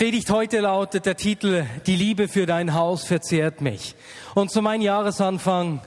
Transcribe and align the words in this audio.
Predigt 0.00 0.30
heute 0.30 0.60
lautet 0.60 1.04
der 1.04 1.18
Titel 1.18 1.66
Die 1.84 1.94
Liebe 1.94 2.26
für 2.26 2.46
dein 2.46 2.72
Haus 2.72 3.04
verzehrt 3.04 3.60
mich. 3.60 3.94
Und 4.34 4.50
zu 4.50 4.62
meinem 4.62 4.80
Jahresanfang 4.80 5.82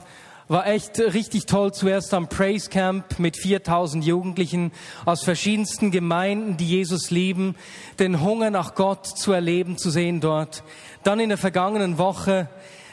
war 0.46 0.68
echt 0.68 1.00
richtig 1.00 1.46
toll. 1.46 1.72
Zuerst 1.72 2.14
am 2.14 2.28
Praise 2.28 2.70
Camp 2.70 3.18
mit 3.18 3.36
4000 3.36 4.04
Jugendlichen 4.04 4.70
aus 5.04 5.24
verschiedensten 5.24 5.90
Gemeinden, 5.90 6.56
die 6.56 6.68
Jesus 6.68 7.10
lieben, 7.10 7.56
den 7.98 8.20
Hunger 8.20 8.50
nach 8.50 8.76
Gott 8.76 9.04
zu 9.04 9.32
erleben, 9.32 9.78
zu 9.78 9.90
sehen 9.90 10.20
dort. 10.20 10.62
Dann 11.02 11.18
in 11.18 11.30
der 11.30 11.38
vergangenen 11.38 11.98
Woche 11.98 12.48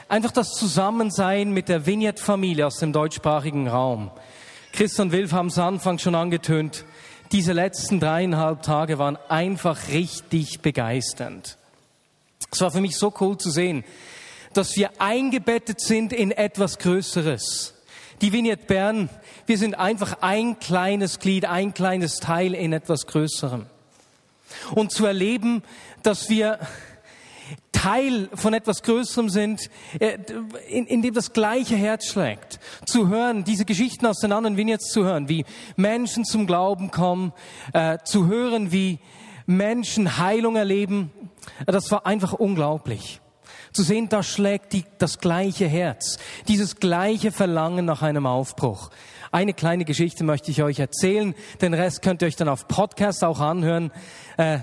einfach 0.09 0.31
das 0.31 0.53
Zusammensein 0.53 1.51
mit 1.51 1.69
der 1.69 1.85
Vignette-Familie 1.85 2.65
aus 2.65 2.79
dem 2.79 2.93
deutschsprachigen 2.93 3.67
Raum. 3.67 4.09
Christian 4.73 5.11
Wilf 5.11 5.33
haben 5.33 5.49
es 5.49 5.59
Anfang 5.59 5.99
schon 5.99 6.15
angetönt. 6.15 6.83
Diese 7.31 7.53
letzten 7.53 8.01
dreieinhalb 8.01 8.61
Tage 8.61 8.99
waren 8.99 9.17
einfach 9.29 9.87
richtig 9.87 10.61
begeisternd. 10.61 11.57
Es 12.51 12.59
war 12.59 12.71
für 12.71 12.81
mich 12.81 12.97
so 12.97 13.13
cool 13.21 13.37
zu 13.37 13.49
sehen, 13.49 13.85
dass 14.53 14.75
wir 14.75 14.89
eingebettet 14.99 15.79
sind 15.79 16.11
in 16.11 16.31
etwas 16.31 16.77
Größeres. 16.77 17.73
Die 18.19 18.33
Vignette 18.33 18.65
Bern, 18.65 19.09
wir 19.45 19.57
sind 19.57 19.75
einfach 19.75 20.17
ein 20.21 20.59
kleines 20.59 21.19
Glied, 21.19 21.45
ein 21.45 21.73
kleines 21.73 22.17
Teil 22.17 22.53
in 22.53 22.73
etwas 22.73 23.07
Größerem. 23.07 23.65
Und 24.75 24.91
zu 24.91 25.05
erleben, 25.05 25.63
dass 26.03 26.29
wir 26.29 26.59
Teil 27.81 28.29
von 28.35 28.53
etwas 28.53 28.83
Größerem 28.83 29.29
sind, 29.29 29.69
äh, 29.99 30.17
in, 30.69 30.85
in, 30.85 31.01
dem 31.01 31.15
das 31.15 31.33
gleiche 31.33 31.75
Herz 31.75 32.05
schlägt. 32.05 32.59
Zu 32.85 33.07
hören, 33.07 33.43
diese 33.43 33.65
Geschichten 33.65 34.05
aus 34.05 34.19
den 34.19 34.31
anderen 34.31 34.55
Vignettes 34.55 34.89
zu 34.89 35.03
hören, 35.03 35.29
wie 35.29 35.45
Menschen 35.77 36.23
zum 36.23 36.45
Glauben 36.45 36.91
kommen, 36.91 37.33
äh, 37.73 37.97
zu 38.03 38.27
hören, 38.27 38.71
wie 38.71 38.99
Menschen 39.47 40.19
Heilung 40.19 40.57
erleben, 40.57 41.11
das 41.65 41.89
war 41.89 42.05
einfach 42.05 42.33
unglaublich. 42.33 43.19
Zu 43.73 43.81
sehen, 43.81 44.09
da 44.09 44.21
schlägt 44.21 44.73
die, 44.73 44.85
das 44.99 45.17
gleiche 45.17 45.67
Herz, 45.67 46.19
dieses 46.47 46.75
gleiche 46.75 47.31
Verlangen 47.31 47.85
nach 47.85 48.03
einem 48.03 48.27
Aufbruch. 48.27 48.91
Eine 49.31 49.53
kleine 49.53 49.85
Geschichte 49.85 50.23
möchte 50.23 50.51
ich 50.51 50.61
euch 50.61 50.77
erzählen, 50.77 51.33
den 51.61 51.73
Rest 51.73 52.03
könnt 52.03 52.21
ihr 52.21 52.27
euch 52.27 52.35
dann 52.35 52.49
auf 52.49 52.67
Podcast 52.67 53.23
auch 53.23 53.39
anhören. 53.39 53.91
Äh, 54.37 54.59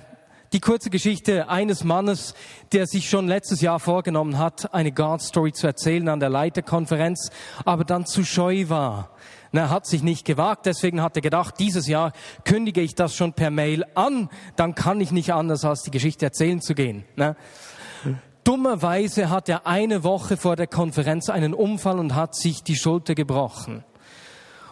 die 0.53 0.61
kurze 0.61 0.91
Geschichte 0.91 1.49
eines 1.49 1.85
Mannes, 1.85 2.35
der 2.73 2.87
sich 2.87 3.09
schon 3.09 3.29
letztes 3.29 3.61
Jahr 3.61 3.81
vorgenommen 3.81 4.39
hat, 4.39 4.73
eine 4.73 4.93
God 4.93 5.21
Story 5.23 5.53
zu 5.53 5.67
erzählen 5.67 6.09
an 6.09 6.21
der 6.21 6.31
Leiterkonferenz, 6.31 7.31
aber 7.65 7.85
dann 7.85 8.07
zu 8.07 8.25
scheu 8.25 8.69
war. 8.69 9.11
Er 9.53 9.71
hat 9.71 9.87
sich 9.87 10.03
nicht 10.03 10.25
gewagt, 10.25 10.67
deswegen 10.67 11.03
hat 11.03 11.17
er 11.17 11.23
gedacht, 11.23 11.55
dieses 11.59 11.87
Jahr 11.87 12.13
kündige 12.45 12.81
ich 12.81 12.95
das 12.95 13.15
schon 13.15 13.33
per 13.33 13.51
Mail 13.51 13.85
an, 13.95 14.29
dann 14.57 14.75
kann 14.75 15.01
ich 15.01 15.11
nicht 15.11 15.33
anders 15.33 15.65
als 15.65 15.83
die 15.83 15.91
Geschichte 15.91 16.27
erzählen 16.27 16.61
zu 16.61 16.75
gehen. 16.75 17.05
Dummerweise 18.45 19.31
hat 19.31 19.49
er 19.49 19.67
eine 19.67 20.05
Woche 20.05 20.37
vor 20.37 20.57
der 20.57 20.67
Konferenz 20.67 21.29
einen 21.29 21.55
Unfall 21.55 21.99
und 21.99 22.15
hat 22.15 22.35
sich 22.35 22.63
die 22.63 22.77
Schulter 22.77 23.15
gebrochen. 23.15 23.85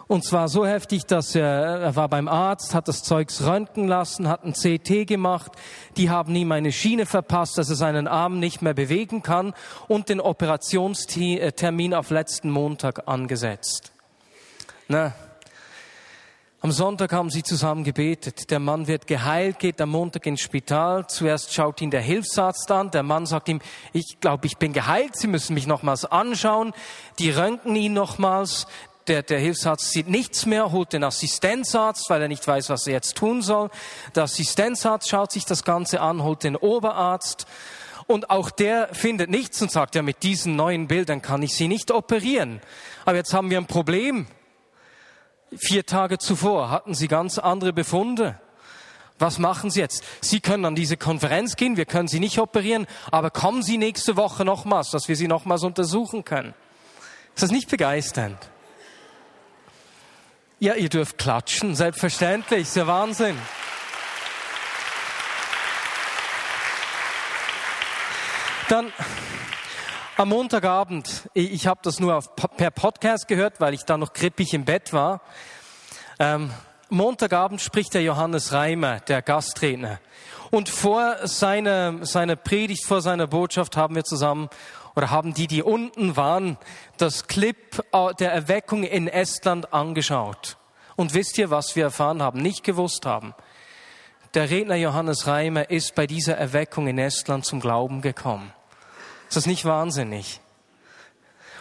Und 0.09 0.25
zwar 0.25 0.49
so 0.49 0.65
heftig, 0.65 1.05
dass 1.07 1.35
er, 1.35 1.45
er 1.45 1.97
war 1.97 2.09
beim 2.09 2.29
Arzt, 2.29 2.75
hat 2.75 2.87
das 2.87 3.03
Zeugs 3.03 3.45
röntgen 3.45 3.89
lassen, 3.89 4.29
hat 4.29 4.45
ein 4.45 4.53
CT 4.53 5.07
gemacht. 5.07 5.51
Die 5.97 6.11
haben 6.11 6.35
ihm 6.37 6.53
eine 6.53 6.71
Schiene 6.71 7.07
verpasst, 7.07 7.59
dass 7.59 7.71
er 7.71 7.77
seinen 7.77 8.07
Arm 8.07 8.39
nicht 8.39 8.63
mehr 8.63 8.75
bewegen 8.75 9.23
kann 9.23 9.53
und 9.89 10.09
den 10.09 10.21
Operationstermin 10.21 11.93
auf 11.93 12.11
letzten 12.11 12.51
Montag 12.51 13.09
angesetzt. 13.09 13.91
Na, 14.87 15.13
am 16.61 16.73
Sonntag 16.73 17.13
haben 17.13 17.31
sie 17.31 17.43
zusammen 17.43 17.85
gebetet. 17.85 18.51
Der 18.51 18.61
Mann 18.61 18.87
wird 18.87 19.07
geheilt, 19.07 19.59
geht 19.59 19.81
am 19.81 19.91
Montag 19.91 20.27
ins 20.27 20.41
Spital. 20.41 21.07
Zuerst 21.07 21.53
schaut 21.53 21.81
ihn 21.81 21.91
der 21.91 22.01
Hilfsarzt 22.01 22.71
an. 22.71 22.91
Der 22.91 23.03
Mann 23.03 23.27
sagt 23.27 23.49
ihm, 23.49 23.61
ich 23.93 24.19
glaube, 24.21 24.47
ich 24.47 24.57
bin 24.57 24.73
geheilt. 24.73 25.17
Sie 25.17 25.27
müssen 25.27 25.55
mich 25.55 25.67
nochmals 25.67 26.05
anschauen. 26.05 26.73
Die 27.19 27.31
röntgen 27.31 27.77
ihn 27.77 27.93
nochmals. 27.93 28.67
Der, 29.09 29.23
der 29.23 29.39
Hilfsarzt 29.39 29.91
sieht 29.91 30.09
nichts 30.09 30.47
mehr, 30.47 30.73
holt 30.73 30.93
den 30.93 31.05
Assistenzarzt, 31.05 32.11
weil 32.11 32.23
er 32.23 32.29
nicht 32.29 32.47
weiß, 32.47 32.71
was 32.71 32.87
er 32.87 32.95
jetzt 32.95 33.17
tun 33.17 33.41
soll. 33.41 33.71
Der 34.15 34.25
Assistenzarzt 34.25 35.09
schaut 35.09 35.31
sich 35.31 35.45
das 35.45 35.63
Ganze 35.63 36.01
an, 36.01 36.23
holt 36.23 36.43
den 36.43 36.57
Oberarzt. 36.57 37.47
Und 38.07 38.31
auch 38.31 38.51
der 38.51 38.95
findet 38.95 39.31
nichts 39.31 39.61
und 39.63 39.71
sagt, 39.71 39.95
ja, 39.95 40.03
mit 40.03 40.23
diesen 40.23 40.57
neuen 40.57 40.89
Bildern 40.89 41.23
kann 41.23 41.43
ich 41.43 41.55
Sie 41.55 41.69
nicht 41.69 41.91
operieren. 41.91 42.61
Aber 43.05 43.17
jetzt 43.17 43.33
haben 43.33 43.51
wir 43.51 43.59
ein 43.59 43.67
Problem. 43.67 44.27
Vier 45.57 45.87
Tage 45.87 46.19
zuvor 46.19 46.71
hatten 46.71 46.95
Sie 46.95 47.09
ganz 47.09 47.39
andere 47.39 47.73
Befunde. 47.73 48.41
Was 49.19 49.39
machen 49.39 49.71
Sie 49.71 49.81
jetzt? 49.81 50.05
Sie 50.21 50.41
können 50.41 50.65
an 50.65 50.75
diese 50.75 50.97
Konferenz 50.97 51.57
gehen, 51.57 51.77
wir 51.77 51.87
können 51.87 52.09
Sie 52.09 52.21
nicht 52.21 52.39
operieren, 52.39 52.87
aber 53.11 53.31
kommen 53.31 53.63
Sie 53.63 53.79
nächste 53.79 54.17
Woche 54.17 54.45
nochmals, 54.45 54.91
dass 54.91 55.09
wir 55.09 55.17
Sie 55.17 55.29
nochmals 55.29 55.63
untersuchen 55.63 56.25
können. 56.25 56.55
Ist 57.35 57.43
das 57.43 57.51
nicht 57.51 57.71
begeisternd? 57.71 58.39
Ja, 60.59 60.73
ihr 60.73 60.89
dürft 60.89 61.19
klatschen, 61.19 61.75
selbstverständlich, 61.75 62.63
ist 62.63 62.77
ja 62.77 62.87
Wahnsinn. 62.87 63.37
Dann 68.71 68.91
am 70.17 70.31
Montagabend, 70.31 71.29
ich 71.35 71.67
habe 71.67 71.81
das 71.83 72.01
nur 72.01 72.17
auf, 72.17 72.35
per 72.37 72.71
Podcast 72.71 73.29
gehört, 73.29 73.61
weil 73.61 73.75
ich 73.75 73.83
da 73.85 73.99
noch 73.99 74.15
krippig 74.15 74.55
im 74.55 74.65
Bett 74.65 74.95
war. 74.95 75.21
Ähm, 76.19 76.51
Montagabend 76.89 77.61
spricht 77.61 77.93
der 77.93 78.03
Johannes 78.03 78.53
Reimer, 78.53 79.01
der 79.01 79.21
Gastredner. 79.21 80.01
Und 80.51 80.71
vor 80.71 81.27
seiner, 81.27 82.07
seiner 82.07 82.37
Predigt, 82.37 82.87
vor 82.87 83.03
seiner 83.03 83.27
Botschaft 83.27 83.77
haben 83.77 83.95
wir 83.95 84.05
zusammen 84.05 84.49
oder 84.97 85.11
haben 85.11 85.35
die, 85.35 85.47
die 85.47 85.63
unten 85.63 86.17
waren, 86.17 86.57
das 86.97 87.27
Clip 87.27 87.85
äh, 87.93 88.15
der 88.15 88.33
Erweckung 88.33 88.83
in 88.83 89.07
Estland 89.09 89.73
angeschaut. 89.73 90.57
Und 90.97 91.13
wisst 91.13 91.37
ihr, 91.37 91.51
was 91.51 91.77
wir 91.77 91.85
erfahren 91.85 92.23
haben, 92.23 92.41
nicht 92.41 92.65
gewusst 92.65 93.05
haben? 93.05 93.35
Der 94.33 94.51
Redner 94.51 94.77
Johannes 94.77 95.27
Reimer 95.27 95.71
ist 95.71 95.95
bei 95.95 96.07
dieser 96.07 96.37
Erweckung 96.37 96.89
in 96.89 96.99
Estland 96.99 97.45
zum 97.45 97.61
Glauben 97.61 98.01
gekommen. 98.01 98.53
Ist 99.29 99.37
das 99.37 99.47
nicht 99.47 99.65
wahnsinnig? 99.65 100.41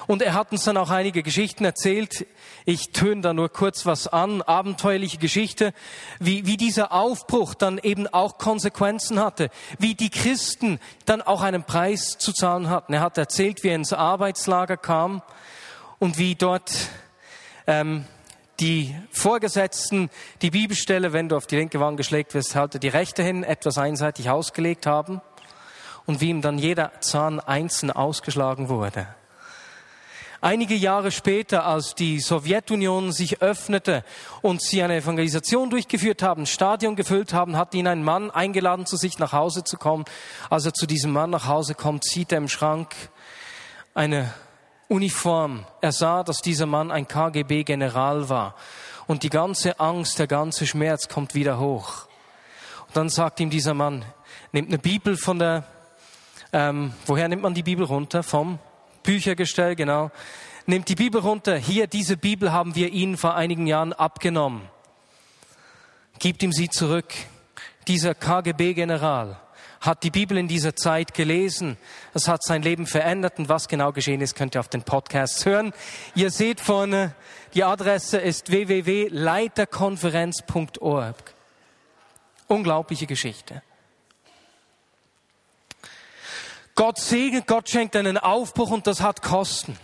Und 0.07 0.21
er 0.21 0.33
hat 0.33 0.51
uns 0.51 0.63
dann 0.63 0.77
auch 0.77 0.89
einige 0.89 1.23
Geschichten 1.23 1.65
erzählt. 1.65 2.25
Ich 2.65 2.91
töne 2.91 3.21
da 3.21 3.33
nur 3.33 3.49
kurz 3.49 3.85
was 3.85 4.07
an. 4.07 4.41
Abenteuerliche 4.41 5.17
Geschichte, 5.17 5.73
wie, 6.19 6.45
wie 6.45 6.57
dieser 6.57 6.91
Aufbruch 6.91 7.53
dann 7.53 7.77
eben 7.79 8.07
auch 8.07 8.37
Konsequenzen 8.37 9.19
hatte. 9.19 9.49
Wie 9.79 9.95
die 9.95 10.09
Christen 10.09 10.79
dann 11.05 11.21
auch 11.21 11.41
einen 11.41 11.63
Preis 11.63 12.17
zu 12.17 12.33
zahlen 12.33 12.69
hatten. 12.69 12.93
Er 12.93 13.01
hat 13.01 13.17
erzählt, 13.17 13.63
wie 13.63 13.69
er 13.69 13.75
ins 13.75 13.93
Arbeitslager 13.93 14.77
kam 14.77 15.21
und 15.99 16.17
wie 16.17 16.35
dort 16.35 16.71
ähm, 17.67 18.05
die 18.59 18.95
Vorgesetzten 19.11 20.09
die 20.41 20.51
Bibelstelle, 20.51 21.13
wenn 21.13 21.29
du 21.29 21.35
auf 21.35 21.47
die 21.47 21.57
linke 21.57 21.79
Wange 21.79 21.97
geschlägt 21.97 22.33
wirst, 22.33 22.55
halte 22.55 22.79
die 22.79 22.87
rechte 22.87 23.23
hin, 23.23 23.43
etwas 23.43 23.77
einseitig 23.77 24.29
ausgelegt 24.29 24.85
haben 24.85 25.21
und 26.05 26.21
wie 26.21 26.29
ihm 26.29 26.41
dann 26.41 26.57
jeder 26.57 27.01
Zahn 27.01 27.39
einzeln 27.39 27.91
ausgeschlagen 27.91 28.69
wurde. 28.69 29.07
Einige 30.45 30.75
Jahre 30.75 31.09
später, 31.09 31.65
als 31.65 31.95
die 31.95 32.19
Sowjetunion 32.19 33.11
sich 33.11 33.41
öffnete 33.41 34.03
und 34.43 34.61
sie 34.61 34.83
eine 34.83 34.97
Evangelisation 34.97 35.71
durchgeführt 35.71 36.21
haben, 36.21 36.45
Stadion 36.45 36.95
gefüllt 36.95 37.33
haben, 37.33 37.57
hat 37.57 37.73
ihn 37.73 37.87
ein 37.87 38.03
Mann 38.03 38.29
eingeladen, 38.29 38.85
zu 38.85 38.95
sich 38.95 39.17
nach 39.17 39.33
Hause 39.33 39.63
zu 39.63 39.75
kommen. 39.77 40.05
Als 40.51 40.67
er 40.67 40.75
zu 40.75 40.85
diesem 40.85 41.11
Mann 41.13 41.31
nach 41.31 41.47
Hause 41.47 41.73
kommt, 41.73 42.03
sieht 42.05 42.31
er 42.31 42.37
im 42.37 42.47
Schrank 42.47 42.93
eine 43.95 44.35
Uniform. 44.87 45.65
Er 45.81 45.91
sah, 45.91 46.23
dass 46.23 46.43
dieser 46.43 46.67
Mann 46.67 46.91
ein 46.91 47.07
KGB-General 47.07 48.29
war. 48.29 48.53
Und 49.07 49.23
die 49.23 49.31
ganze 49.31 49.79
Angst, 49.79 50.19
der 50.19 50.27
ganze 50.27 50.67
Schmerz 50.67 51.07
kommt 51.09 51.33
wieder 51.33 51.59
hoch. 51.59 52.05
Und 52.85 52.95
dann 52.95 53.09
sagt 53.09 53.39
ihm 53.39 53.49
dieser 53.49 53.73
Mann, 53.73 54.05
nimmt 54.51 54.67
eine 54.67 54.77
Bibel 54.77 55.17
von 55.17 55.39
der 55.39 55.63
ähm, 56.53 56.93
woher 57.05 57.27
nimmt 57.27 57.41
man 57.41 57.53
die 57.53 57.63
Bibel 57.63 57.85
runter? 57.85 58.23
Vom 58.23 58.59
Büchergestell, 59.05 59.75
genau. 59.75 60.11
Nimmt 60.65 60.89
die 60.89 60.95
Bibel 60.95 61.21
runter. 61.21 61.57
Hier, 61.57 61.87
diese 61.87 62.17
Bibel 62.17 62.51
haben 62.51 62.75
wir 62.75 62.91
Ihnen 62.91 63.15
vor 63.17 63.35
einigen 63.35 63.67
Jahren 63.67 63.93
abgenommen. 63.93 64.67
Gibt 66.19 66.43
ihm 66.43 66.51
sie 66.51 66.69
zurück. 66.69 67.13
Dieser 67.87 68.13
KGB-General 68.15 69.39
hat 69.81 70.03
die 70.03 70.09
Bibel 70.09 70.37
in 70.37 70.47
dieser 70.47 70.73
Zeit 70.75 71.13
gelesen. 71.13 71.77
Es 72.13 72.27
hat 72.27 72.43
sein 72.43 72.63
Leben 72.63 72.87
verändert 72.87 73.37
und 73.37 73.49
was 73.49 73.67
genau 73.67 73.91
geschehen 73.91 74.21
ist, 74.21 74.35
könnt 74.35 74.55
ihr 74.55 74.59
auf 74.59 74.69
den 74.69 74.81
Podcasts 74.83 75.45
hören. 75.45 75.73
Ihr 76.15 76.31
seht 76.31 76.59
vorne, 76.59 77.13
die 77.53 77.63
Adresse 77.63 78.17
ist 78.17 78.49
www.leiterkonferenz.org. 78.49 81.35
Unglaubliche 82.47 83.05
Geschichte. 83.05 83.61
Gott 86.75 86.99
segnet, 86.99 87.47
Gott 87.47 87.69
schenkt 87.69 87.95
einen 87.95 88.17
Aufbruch 88.17 88.69
und 88.69 88.85
das 88.85 89.01
hat 89.01 89.21
Kosten. 89.21 89.77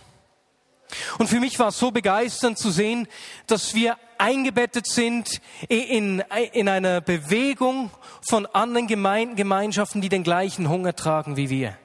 Und 1.18 1.28
für 1.28 1.40
mich 1.40 1.58
war 1.58 1.68
es 1.68 1.78
so 1.78 1.90
begeisternd 1.90 2.58
zu 2.58 2.70
sehen, 2.70 3.08
dass 3.46 3.74
wir 3.74 3.96
eingebettet 4.18 4.86
sind 4.86 5.40
in, 5.68 6.22
in 6.52 6.68
einer 6.68 7.00
Bewegung 7.00 7.90
von 8.20 8.44
anderen 8.46 8.88
Gemeinden, 8.88 9.36
Gemeinschaften, 9.36 10.02
die 10.02 10.10
den 10.10 10.22
gleichen 10.22 10.68
Hunger 10.68 10.94
tragen 10.94 11.38
wie 11.38 11.48
wir. 11.48 11.78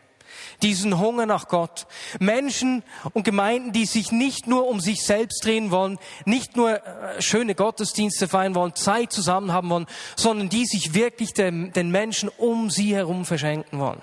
Diesen 0.62 1.00
Hunger 1.00 1.26
nach 1.26 1.48
Gott. 1.48 1.88
Menschen 2.20 2.84
und 3.14 3.24
Gemeinden, 3.24 3.72
die 3.72 3.86
sich 3.86 4.12
nicht 4.12 4.46
nur 4.48 4.68
um 4.68 4.82
sich 4.82 5.04
selbst 5.04 5.46
drehen 5.46 5.72
wollen, 5.72 6.00
nicht 6.26 6.56
nur 6.58 6.84
äh, 6.84 7.22
schöne 7.22 7.56
Gottesdienste 7.56 8.28
feiern 8.28 8.56
wollen, 8.56 8.76
Zeit 8.76 9.14
zusammen 9.14 9.54
haben 9.54 9.70
wollen, 9.70 9.88
sondern 10.16 10.50
die 10.50 10.66
sich 10.66 10.94
wirklich 10.94 11.34
den, 11.34 11.72
den 11.74 11.92
Menschen 11.92 12.30
um 12.38 12.70
sie 12.70 12.94
herum 12.96 13.24
verschenken 13.24 13.80
wollen. 13.80 14.02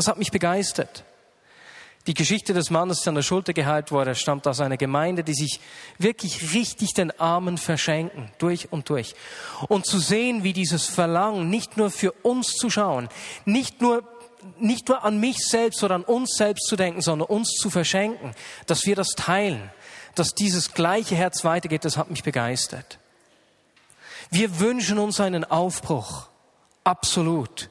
Das 0.00 0.08
hat 0.08 0.16
mich 0.16 0.30
begeistert. 0.30 1.04
Die 2.06 2.14
Geschichte 2.14 2.54
des 2.54 2.70
Mannes, 2.70 3.02
der 3.02 3.10
an 3.10 3.16
der 3.16 3.22
Schulter 3.22 3.52
geheilt 3.52 3.92
wurde, 3.92 4.14
stammt 4.14 4.46
aus 4.46 4.60
einer 4.60 4.78
Gemeinde, 4.78 5.22
die 5.22 5.34
sich 5.34 5.60
wirklich 5.98 6.54
richtig 6.54 6.94
den 6.94 7.20
Armen 7.20 7.58
verschenken, 7.58 8.32
durch 8.38 8.72
und 8.72 8.88
durch. 8.88 9.14
Und 9.68 9.84
zu 9.84 9.98
sehen, 9.98 10.42
wie 10.42 10.54
dieses 10.54 10.86
Verlangen, 10.86 11.50
nicht 11.50 11.76
nur 11.76 11.90
für 11.90 12.12
uns 12.22 12.52
zu 12.52 12.70
schauen, 12.70 13.10
nicht 13.44 13.82
nur, 13.82 14.02
nicht 14.58 14.88
nur 14.88 15.04
an 15.04 15.20
mich 15.20 15.36
selbst 15.46 15.84
oder 15.84 15.96
an 15.96 16.04
uns 16.04 16.34
selbst 16.34 16.66
zu 16.66 16.76
denken, 16.76 17.02
sondern 17.02 17.28
uns 17.28 17.50
zu 17.50 17.68
verschenken, 17.68 18.32
dass 18.64 18.86
wir 18.86 18.96
das 18.96 19.08
teilen, 19.08 19.70
dass 20.14 20.34
dieses 20.34 20.72
gleiche 20.72 21.14
Herz 21.14 21.44
weitergeht, 21.44 21.84
das 21.84 21.98
hat 21.98 22.08
mich 22.08 22.22
begeistert. 22.22 22.98
Wir 24.30 24.60
wünschen 24.60 24.98
uns 24.98 25.20
einen 25.20 25.44
Aufbruch. 25.44 26.28
Absolut. 26.84 27.68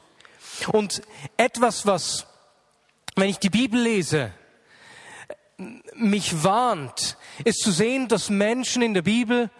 Und 0.68 1.02
etwas, 1.36 1.86
was 1.86 2.26
wenn 3.16 3.28
ich 3.28 3.38
die 3.38 3.50
Bibel 3.50 3.80
lese, 3.80 4.32
mich 5.94 6.42
warnt, 6.42 7.16
ist 7.44 7.60
zu 7.60 7.70
sehen, 7.70 8.08
dass 8.08 8.30
Menschen 8.30 8.82
in 8.82 8.94
der 8.94 9.02
Bibel, 9.02 9.50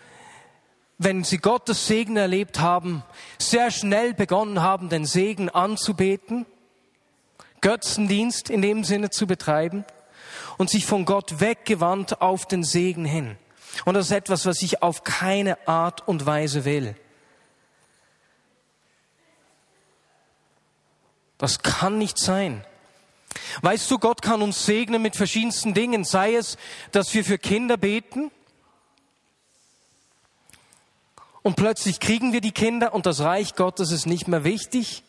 wenn 0.99 1.25
sie 1.25 1.39
Gottes 1.39 1.87
Segen 1.87 2.17
erlebt 2.17 2.61
haben, 2.61 3.03
sehr 3.39 3.71
schnell 3.71 4.15
begonnen 4.15 4.63
haben, 4.63 4.89
den 4.89 5.05
Segen 5.05 5.51
anzubeten, 5.51 6.47
Götzendienst 7.61 8.49
in 8.49 8.63
dem 8.63 8.85
Sinne 8.85 9.11
zu 9.11 9.27
betreiben 9.27 9.85
und 10.57 10.71
sich 10.71 10.87
von 10.87 11.05
Gott 11.05 11.41
weggewandt 11.41 12.23
auf 12.23 12.47
den 12.47 12.65
Segen 12.65 13.05
hin. 13.05 13.37
Und 13.85 13.95
das 13.95 14.07
ist 14.07 14.13
etwas, 14.13 14.47
was 14.47 14.63
ich 14.63 14.83
auf 14.83 15.05
keine 15.05 15.69
Art 15.69 16.07
und 16.09 16.25
Weise 16.25 16.65
will. 16.65 16.95
Das 21.41 21.63
kann 21.63 21.97
nicht 21.97 22.19
sein. 22.19 22.67
Weißt 23.63 23.91
du, 23.91 23.99
Gott 23.99 24.21
kann 24.21 24.43
uns 24.43 24.67
segnen 24.67 25.01
mit 25.01 25.17
verschiedensten 25.17 25.73
Dingen, 25.73 26.05
sei 26.05 26.35
es, 26.35 26.59
dass 26.93 27.15
wir 27.15 27.25
für 27.25 27.39
Kinder 27.39 27.79
beten 27.79 28.31
und 31.41 31.57
plötzlich 31.57 31.99
kriegen 31.99 32.35
wir 32.35 32.43
die 32.43 32.53
Kinder 32.53 32.93
und 32.93 33.07
das 33.07 33.21
Reich 33.21 33.55
Gottes 33.55 33.91
ist 33.91 34.05
nicht 34.05 34.29
mehr 34.29 34.45
wichtig. 34.45 35.03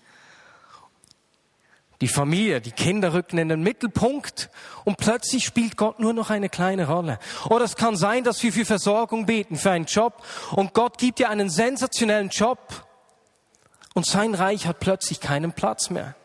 Die 2.00 2.08
Familie, 2.08 2.62
die 2.62 2.72
Kinder 2.72 3.14
rücken 3.14 3.38
in 3.38 3.50
den 3.50 3.62
Mittelpunkt 3.62 4.50
und 4.86 4.96
plötzlich 4.98 5.44
spielt 5.44 5.76
Gott 5.76 6.00
nur 6.00 6.14
noch 6.14 6.30
eine 6.30 6.48
kleine 6.48 6.88
Rolle. 6.88 7.20
Oder 7.50 7.66
es 7.66 7.76
kann 7.76 7.98
sein, 7.98 8.24
dass 8.24 8.42
wir 8.42 8.54
für 8.54 8.64
Versorgung 8.64 9.26
beten, 9.26 9.58
für 9.58 9.72
einen 9.72 9.86
Job 9.86 10.24
und 10.52 10.74
Gott 10.74 10.98
gibt 10.98 11.20
dir 11.20 11.30
einen 11.30 11.50
sensationellen 11.50 12.30
Job 12.30 12.88
und 13.94 14.06
sein 14.06 14.34
Reich 14.34 14.66
hat 14.66 14.80
plötzlich 14.80 15.20
keinen 15.20 15.52
Platz 15.52 15.90
mehr. 15.90 16.16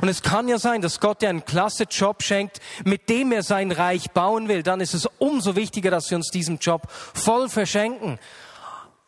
Und 0.00 0.08
es 0.08 0.22
kann 0.22 0.48
ja 0.48 0.58
sein, 0.58 0.82
dass 0.82 1.00
Gott 1.00 1.22
dir 1.22 1.28
einen 1.28 1.44
klasse 1.44 1.84
Job 1.84 2.22
schenkt, 2.22 2.60
mit 2.84 3.08
dem 3.08 3.32
er 3.32 3.42
sein 3.42 3.72
Reich 3.72 4.10
bauen 4.10 4.48
will. 4.48 4.62
Dann 4.62 4.80
ist 4.80 4.94
es 4.94 5.08
umso 5.18 5.56
wichtiger, 5.56 5.90
dass 5.90 6.10
wir 6.10 6.16
uns 6.16 6.30
diesen 6.30 6.58
Job 6.58 6.88
voll 6.90 7.48
verschenken. 7.48 8.18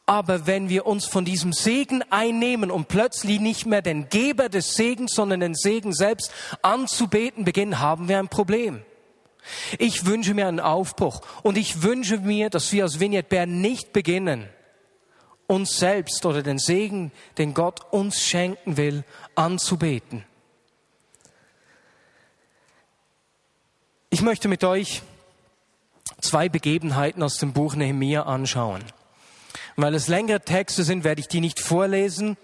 Aber 0.06 0.46
wenn 0.46 0.68
wir 0.68 0.86
uns 0.86 1.06
von 1.06 1.24
diesem 1.24 1.52
Segen 1.52 2.02
einnehmen 2.10 2.70
und 2.70 2.88
plötzlich 2.88 3.40
nicht 3.40 3.64
mehr 3.64 3.80
den 3.80 4.10
Geber 4.10 4.50
des 4.50 4.74
Segens, 4.74 5.14
sondern 5.14 5.40
den 5.40 5.54
Segen 5.54 5.94
selbst 5.94 6.30
anzubeten 6.60 7.44
beginnen, 7.44 7.80
haben 7.80 8.08
wir 8.08 8.18
ein 8.18 8.28
Problem. 8.28 8.82
Ich 9.78 10.06
wünsche 10.06 10.34
mir 10.34 10.46
einen 10.46 10.60
Aufbruch 10.60 11.20
und 11.42 11.56
ich 11.56 11.82
wünsche 11.82 12.18
mir, 12.18 12.50
dass 12.50 12.72
wir 12.72 12.84
als 12.84 13.00
Vignette 13.00 13.28
Bern 13.28 13.60
nicht 13.60 13.92
beginnen, 13.92 14.48
uns 15.46 15.78
selbst 15.78 16.24
oder 16.26 16.42
den 16.42 16.58
Segen, 16.58 17.12
den 17.38 17.54
Gott 17.54 17.80
uns 17.90 18.20
schenken 18.20 18.76
will, 18.76 19.04
anzubeten. 19.34 20.24
Ich 24.14 24.22
möchte 24.22 24.46
mit 24.46 24.62
euch 24.62 25.02
zwei 26.20 26.48
Begebenheiten 26.48 27.20
aus 27.20 27.38
dem 27.38 27.52
Buch 27.52 27.74
Nehemia 27.74 28.22
anschauen. 28.22 28.80
Weil 29.74 29.92
es 29.96 30.06
längere 30.06 30.38
Texte 30.38 30.84
sind, 30.84 31.02
werde 31.02 31.20
ich 31.20 31.26
die 31.26 31.40
nicht 31.40 31.58
vorlesen. 31.58 32.36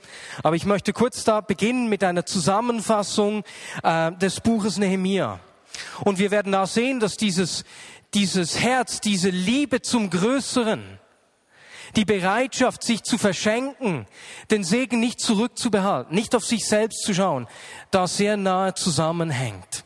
Aber 0.42 0.56
ich 0.56 0.64
möchte 0.64 0.92
kurz 0.92 1.22
da 1.22 1.40
beginnen 1.40 1.88
mit 1.88 2.02
einer 2.02 2.26
Zusammenfassung 2.26 3.44
äh, 3.84 4.10
des 4.10 4.40
Buches 4.40 4.78
Nehemia. 4.78 5.38
Und 6.00 6.18
wir 6.18 6.32
werden 6.32 6.50
da 6.50 6.66
sehen, 6.66 6.98
dass 6.98 7.16
dieses, 7.16 7.62
dieses 8.14 8.58
Herz, 8.58 9.00
diese 9.00 9.30
Liebe 9.30 9.80
zum 9.80 10.10
Größeren, 10.10 10.82
die 11.94 12.04
Bereitschaft, 12.04 12.82
sich 12.82 13.04
zu 13.04 13.16
verschenken, 13.16 14.08
den 14.50 14.64
Segen 14.64 14.98
nicht 14.98 15.20
zurückzubehalten, 15.20 16.16
nicht 16.16 16.34
auf 16.34 16.44
sich 16.44 16.66
selbst 16.66 17.04
zu 17.04 17.14
schauen, 17.14 17.46
da 17.92 18.08
sehr 18.08 18.36
nahe 18.36 18.74
zusammenhängt. 18.74 19.84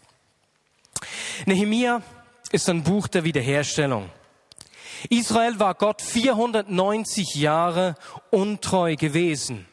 Nehemia 1.46 2.02
ist 2.52 2.68
ein 2.68 2.82
Buch 2.82 3.08
der 3.08 3.24
Wiederherstellung. 3.24 4.10
Israel 5.10 5.58
war 5.58 5.74
Gott 5.74 6.00
490 6.00 7.34
Jahre 7.34 7.94
untreu 8.30 8.96
gewesen. 8.96 9.66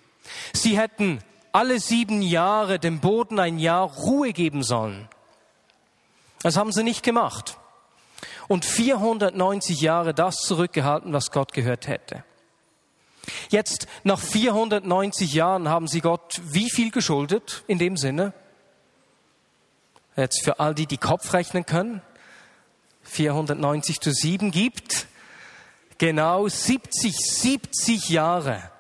Sie 0.54 0.78
hätten 0.78 1.20
alle 1.52 1.80
sieben 1.80 2.22
Jahre 2.22 2.80
dem 2.80 3.00
Boden 3.00 3.40
ein 3.40 3.60
Jahr 3.60 3.90
Ruhe 3.90 4.34
geben 4.34 4.64
sollen. 4.64 5.08
Das 6.42 6.58
haben 6.58 6.72
sie 6.72 6.84
nicht 6.84 7.04
gemacht. 7.04 7.58
Und 8.48 8.66
490 8.66 9.82
Jahre 9.82 10.14
das 10.14 10.38
zurückgehalten, 10.38 11.14
was 11.14 11.32
Gott 11.32 11.54
gehört 11.54 11.88
hätte. 11.88 12.24
Jetzt, 13.50 13.88
nach 14.04 14.20
490 14.20 15.34
Jahren, 15.34 15.70
haben 15.70 15.88
sie 15.88 16.02
Gott 16.02 16.42
wie 16.44 16.70
viel 16.70 16.92
geschuldet 16.92 17.64
in 17.68 17.78
dem 17.78 17.96
Sinne? 17.98 18.34
Jetzt 20.16 20.44
für 20.44 20.60
all 20.60 20.76
die, 20.76 20.88
die 20.88 20.98
Kopf 20.98 21.34
rechnen 21.34 21.66
können, 21.66 22.02
490 23.04 24.00
zu 24.00 24.12
7 24.12 24.52
gibt, 24.52 25.08
genau 25.98 26.48
70, 26.48 27.16
70 27.16 28.10
Jahre, 28.10 28.72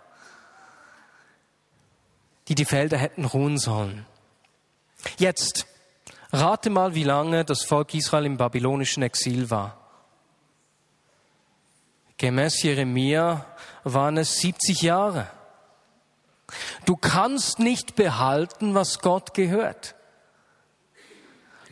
die 2.47 2.55
die 2.55 2.65
Felder 2.65 2.97
hätten 2.97 3.25
ruhen 3.25 3.57
sollen. 3.57 4.05
Jetzt 5.17 5.67
rate 6.33 6.69
mal, 6.69 6.95
wie 6.95 7.03
lange 7.03 7.45
das 7.45 7.63
Volk 7.63 7.93
Israel 7.93 8.25
im 8.25 8.37
babylonischen 8.37 9.03
Exil 9.03 9.49
war. 9.49 9.77
Gemäß 12.17 12.61
Jeremia 12.61 13.45
waren 13.83 14.17
es 14.17 14.39
70 14.39 14.81
Jahre. 14.83 15.27
Du 16.85 16.95
kannst 16.95 17.59
nicht 17.59 17.95
behalten, 17.95 18.75
was 18.75 18.99
Gott 18.99 19.33
gehört. 19.33 19.95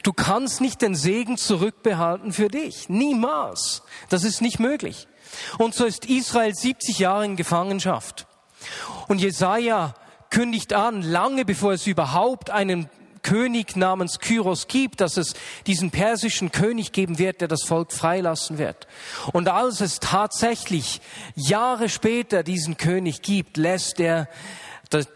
Du 0.03 0.13
kannst 0.13 0.61
nicht 0.61 0.81
den 0.81 0.95
Segen 0.95 1.37
zurückbehalten 1.37 2.33
für 2.33 2.47
dich. 2.47 2.89
Niemals. 2.89 3.83
Das 4.09 4.23
ist 4.23 4.41
nicht 4.41 4.59
möglich. 4.59 5.07
Und 5.57 5.75
so 5.75 5.85
ist 5.85 6.05
Israel 6.05 6.53
70 6.53 6.99
Jahre 6.99 7.25
in 7.25 7.35
Gefangenschaft. 7.35 8.27
Und 9.07 9.19
Jesaja 9.19 9.93
kündigt 10.29 10.73
an, 10.73 11.01
lange 11.01 11.45
bevor 11.45 11.73
es 11.73 11.87
überhaupt 11.87 12.49
einen 12.49 12.89
König 13.21 13.75
namens 13.75 14.19
Kyros 14.19 14.67
gibt, 14.67 15.01
dass 15.01 15.17
es 15.17 15.33
diesen 15.67 15.91
persischen 15.91 16.51
König 16.51 16.91
geben 16.91 17.19
wird, 17.19 17.41
der 17.41 17.47
das 17.47 17.63
Volk 17.63 17.91
freilassen 17.91 18.57
wird. 18.57 18.87
Und 19.33 19.49
als 19.49 19.81
es 19.81 19.99
tatsächlich 19.99 21.01
Jahre 21.35 21.89
später 21.89 22.43
diesen 22.43 22.77
König 22.77 23.21
gibt, 23.21 23.57
lässt 23.57 23.99
er 23.99 24.29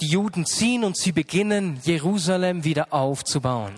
die 0.02 0.08
Juden 0.08 0.46
ziehen 0.46 0.84
und 0.84 0.98
sie 0.98 1.12
beginnen, 1.12 1.80
Jerusalem 1.84 2.64
wieder 2.64 2.94
aufzubauen. 2.94 3.74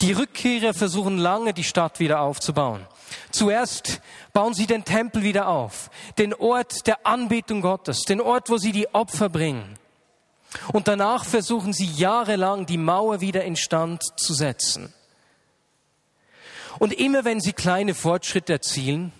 Die 0.00 0.12
Rückkehrer 0.12 0.74
versuchen 0.74 1.18
lange, 1.18 1.52
die 1.52 1.64
Stadt 1.64 2.00
wieder 2.00 2.20
aufzubauen. 2.20 2.86
Zuerst 3.30 4.00
bauen 4.32 4.54
sie 4.54 4.66
den 4.66 4.84
Tempel 4.84 5.22
wieder 5.22 5.48
auf, 5.48 5.90
den 6.18 6.34
Ort 6.34 6.86
der 6.86 7.06
Anbetung 7.06 7.60
Gottes, 7.60 8.02
den 8.02 8.20
Ort, 8.20 8.50
wo 8.50 8.58
sie 8.58 8.72
die 8.72 8.92
Opfer 8.94 9.28
bringen. 9.28 9.78
Und 10.72 10.88
danach 10.88 11.24
versuchen 11.24 11.72
sie 11.72 11.86
jahrelang, 11.86 12.66
die 12.66 12.78
Mauer 12.78 13.20
wieder 13.20 13.44
instand 13.44 14.02
zu 14.16 14.34
setzen. 14.34 14.92
Und 16.78 16.92
immer 16.92 17.24
wenn 17.24 17.40
sie 17.40 17.52
kleine 17.52 17.94
Fortschritte 17.94 18.54
erzielen, 18.54 19.12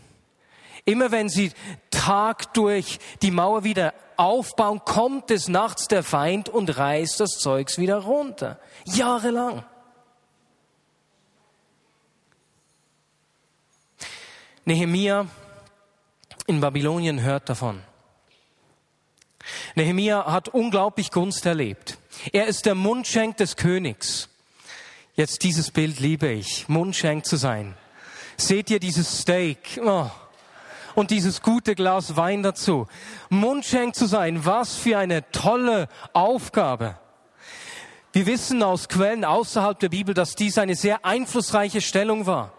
immer 0.85 1.11
wenn 1.11 1.29
sie 1.29 1.53
Tag 1.91 2.55
durch 2.55 2.99
die 3.21 3.31
Mauer 3.31 3.65
wieder 3.65 3.93
aufbauen, 4.17 4.81
kommt 4.85 5.31
des 5.31 5.49
Nachts 5.49 5.87
der 5.89 6.03
Feind 6.03 6.49
und 6.49 6.77
reißt 6.77 7.21
das 7.21 7.33
Zeugs 7.33 7.79
wieder 7.79 7.99
runter. 7.99 8.59
Jahrelang. 8.85 9.65
Nehemia 14.69 15.27
in 16.47 16.61
Babylonien 16.61 17.23
hört 17.23 17.49
davon. 17.49 17.83
Nehemia 19.75 20.31
hat 20.31 20.51
unglaublich 20.51 21.11
Gunst 21.11 21.47
erlebt. 21.47 21.97
Er 22.33 22.49
ist 22.49 22.67
der 22.67 22.75
Mundschenk 22.75 23.39
des 23.39 23.57
Königs. 23.57 24.29
Jetzt 25.15 25.43
dieses 25.43 25.71
Bild 25.71 26.01
liebe 26.01 26.29
ich, 26.29 26.69
Mundschenk 26.69 27.25
zu 27.25 27.37
sein. 27.37 27.79
Seht 28.37 28.69
ihr 28.69 28.79
dieses 28.79 29.23
Steak? 29.23 29.81
Oh. 29.83 30.11
Und 30.95 31.13
dieses 31.13 31.41
gute 31.41 31.75
Glas 31.75 32.17
Wein 32.19 32.43
dazu. 32.43 32.89
Mundschenk 33.31 33.95
zu 33.95 34.05
sein, 34.05 34.45
was 34.45 34.77
für 34.77 34.99
eine 34.99 35.31
tolle 35.31 35.89
Aufgabe. 36.13 36.99
Wir 38.13 38.27
wissen 38.27 38.63
aus 38.63 38.91
Quellen 38.91 39.25
außerhalb 39.25 39.79
der 39.79 39.89
Bibel, 39.89 40.13
dass 40.13 40.35
dies 40.35 40.59
eine 40.59 40.77
sehr 40.77 41.07
einflussreiche 41.07 41.81
Stellung 41.81 42.27
war. 42.27 42.53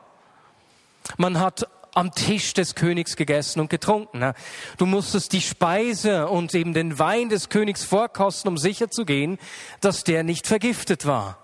Man 1.17 1.39
hat 1.39 1.67
am 1.93 2.11
Tisch 2.13 2.53
des 2.53 2.75
Königs 2.75 3.15
gegessen 3.15 3.59
und 3.59 3.69
getrunken. 3.69 4.19
Ne? 4.19 4.33
Du 4.77 4.85
musstest 4.85 5.33
die 5.33 5.41
Speise 5.41 6.27
und 6.27 6.53
eben 6.53 6.73
den 6.73 6.99
Wein 6.99 7.29
des 7.29 7.49
Königs 7.49 7.83
vorkosten, 7.83 8.49
um 8.49 8.57
sicherzugehen, 8.57 9.37
dass 9.81 10.03
der 10.03 10.23
nicht 10.23 10.47
vergiftet 10.47 11.05
war. 11.05 11.37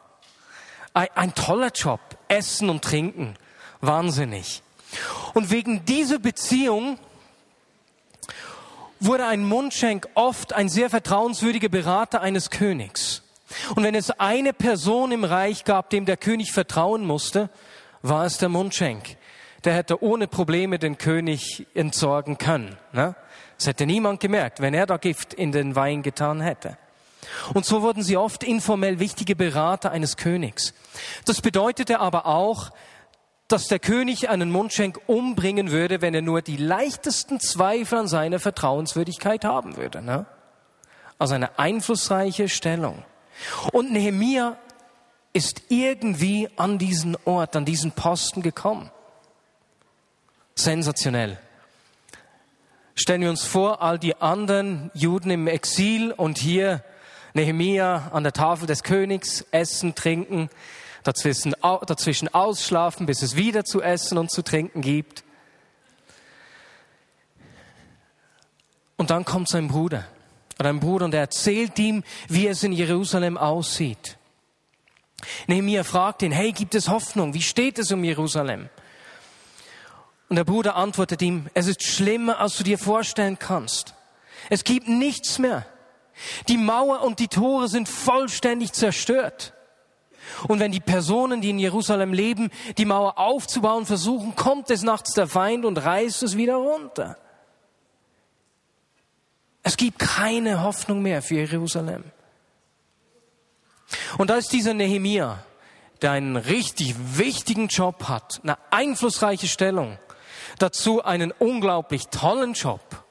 Ein, 0.93 1.07
ein 1.15 1.35
toller 1.35 1.71
Job, 1.71 1.99
Essen 2.27 2.69
und 2.69 2.83
Trinken, 2.83 3.35
wahnsinnig. 3.81 4.61
Und 5.33 5.51
wegen 5.51 5.83
dieser 5.85 6.19
Beziehung 6.19 6.97
wurde 8.99 9.25
ein 9.25 9.43
Mundschenk 9.43 10.07
oft 10.13 10.53
ein 10.53 10.69
sehr 10.69 10.89
vertrauenswürdiger 10.89 11.69
Berater 11.69 12.21
eines 12.21 12.49
Königs. 12.49 13.23
Und 13.75 13.83
wenn 13.83 13.95
es 13.95 14.11
eine 14.11 14.53
Person 14.53 15.11
im 15.11 15.23
Reich 15.23 15.65
gab, 15.65 15.89
dem 15.89 16.05
der 16.05 16.17
König 16.17 16.51
vertrauen 16.51 17.05
musste, 17.05 17.49
war 18.01 18.25
es 18.25 18.37
der 18.37 18.49
Mundschenk 18.49 19.17
der 19.65 19.74
hätte 19.74 20.03
ohne 20.03 20.27
Probleme 20.27 20.79
den 20.79 20.98
König 20.98 21.67
entsorgen 21.74 22.38
können. 22.38 22.77
Ne? 22.93 23.15
Das 23.57 23.67
hätte 23.67 23.86
niemand 23.86 24.19
gemerkt, 24.19 24.62
wenn 24.62 24.74
er 24.74 24.86
da 24.86 24.98
Gift 24.98 25.34
in 25.34 25.51
den 25.51 25.75
Wein 25.75 26.03
getan 26.03 26.41
hätte. 26.41 26.77
Und 27.53 27.65
so 27.65 27.81
wurden 27.81 28.03
sie 28.03 28.17
oft 28.17 28.43
informell 28.43 29.00
wichtige 29.00 29.36
Berater 29.36 29.91
eines 29.91 30.17
Königs. 30.17 30.74
Das 31.25 31.41
bedeutete 31.41 32.00
aber 32.00 32.27
auch, 32.27 32.72
dass 33.48 33.67
der 33.67 33.79
König 33.79 34.29
einen 34.29 34.51
Mundschenk 34.51 35.00
umbringen 35.07 35.72
würde, 35.72 36.01
wenn 36.01 36.13
er 36.13 36.22
nur 36.22 36.41
die 36.41 36.57
leichtesten 36.57 37.39
Zweifel 37.39 38.00
an 38.00 38.07
seiner 38.07 38.39
Vertrauenswürdigkeit 38.39 39.45
haben 39.45 39.77
würde. 39.77 40.01
Ne? 40.01 40.25
Also 41.17 41.36
eine 41.36 41.57
einflussreiche 41.57 42.50
Stellung. 42.50 43.03
Und 43.72 43.91
Nehemia 43.91 44.57
ist 45.34 45.63
irgendwie 45.69 46.50
an 46.55 46.77
diesen 46.77 47.17
Ort, 47.25 47.55
an 47.55 47.65
diesen 47.65 47.91
Posten 47.91 48.41
gekommen. 48.41 48.89
Sensationell. 50.57 51.38
Stellen 52.95 53.21
wir 53.21 53.29
uns 53.29 53.43
vor, 53.43 53.81
all 53.81 54.00
die 54.00 54.15
anderen 54.21 54.89
Juden 54.93 55.29
im 55.29 55.47
Exil 55.47 56.13
und 56.13 56.38
hier 56.38 56.83
Nehemia 57.33 58.09
an 58.13 58.24
der 58.24 58.31
Tafel 58.31 58.65
des 58.65 58.83
Königs 58.83 59.45
essen, 59.51 59.95
trinken, 59.95 60.50
dazwischen, 61.03 61.53
dazwischen 61.62 62.33
ausschlafen, 62.33 63.05
bis 63.05 63.21
es 63.21 63.35
wieder 63.35 63.65
zu 63.65 63.81
essen 63.81 64.17
und 64.17 64.31
zu 64.31 64.41
trinken 64.41 64.79
gibt. 64.79 65.25
Und 68.95 69.09
dann 69.09 69.25
kommt 69.25 69.50
sein 69.50 69.67
Bruder 69.67 70.05
oder 70.57 70.69
ein 70.69 70.79
Bruder 70.79 71.03
und 71.03 71.13
er 71.13 71.19
erzählt 71.19 71.77
ihm, 71.79 72.03
wie 72.29 72.47
es 72.47 72.63
in 72.63 72.71
Jerusalem 72.71 73.38
aussieht. 73.38 74.17
Nehemia 75.47 75.83
fragt 75.83 76.21
ihn, 76.21 76.31
hey, 76.31 76.53
gibt 76.53 76.75
es 76.75 76.88
Hoffnung? 76.88 77.33
Wie 77.33 77.41
steht 77.41 77.77
es 77.77 77.91
um 77.91 78.03
Jerusalem? 78.05 78.69
Und 80.29 80.38
der 80.38 80.44
Bruder 80.44 80.75
antwortet 80.75 81.22
ihm, 81.22 81.48
es 81.53 81.67
ist 81.67 81.84
schlimmer, 81.84 82.39
als 82.39 82.58
du 82.58 82.63
dir 82.63 82.77
vorstellen 82.77 83.38
kannst. 83.38 83.94
Es 84.50 84.63
gibt 84.63 84.88
nichts 84.88 85.39
mehr. 85.39 85.65
Die 86.48 86.58
Mauer 86.58 87.01
und 87.01 87.20
die 87.20 87.27
Tore 87.27 87.67
sind 87.67 87.89
vollständig 87.89 88.74
zerstört. 88.74 89.53
Und 90.48 90.60
wenn 90.60 90.72
die 90.72 90.79
Personen, 90.79 91.41
die 91.41 91.51
in 91.51 91.60
Jerusalem 91.60 92.13
leben, 92.13 92.50
die 92.77 92.86
Mauer 92.86 93.17
aufzubauen 93.20 93.86
versuchen, 93.86 94.36
kommt 94.36 94.72
es 94.72 94.82
nachts 94.82 95.13
der 95.13 95.27
Feind 95.27 95.65
und 95.65 95.77
reißt 95.77 96.24
es 96.24 96.38
wieder 96.38 96.55
runter. 96.55 97.17
Es 99.62 99.77
gibt 99.77 100.00
keine 100.00 100.63
Hoffnung 100.63 101.01
mehr 101.01 101.22
für 101.22 101.36
Jerusalem. 101.36 102.03
Und 104.17 104.29
da 104.29 104.36
ist 104.36 104.51
dieser 104.51 104.74
Nehemia, 104.74 105.44
der 106.01 106.12
einen 106.12 106.36
richtig 106.36 106.96
wichtigen 107.17 107.67
Job 107.67 108.08
hat, 108.08 108.39
eine 108.44 108.58
einflussreiche 108.72 109.48
Stellung, 109.48 109.98
dazu 110.59 111.03
einen 111.03 111.31
unglaublich 111.31 112.07
tollen 112.07 112.53
Job. 112.53 113.03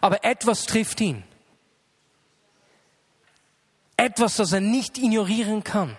Aber 0.00 0.24
etwas 0.24 0.64
trifft 0.64 1.00
ihn. 1.00 1.24
Etwas, 3.96 4.36
das 4.36 4.52
er 4.52 4.60
nicht 4.60 4.98
ignorieren 4.98 5.64
kann. 5.64 5.96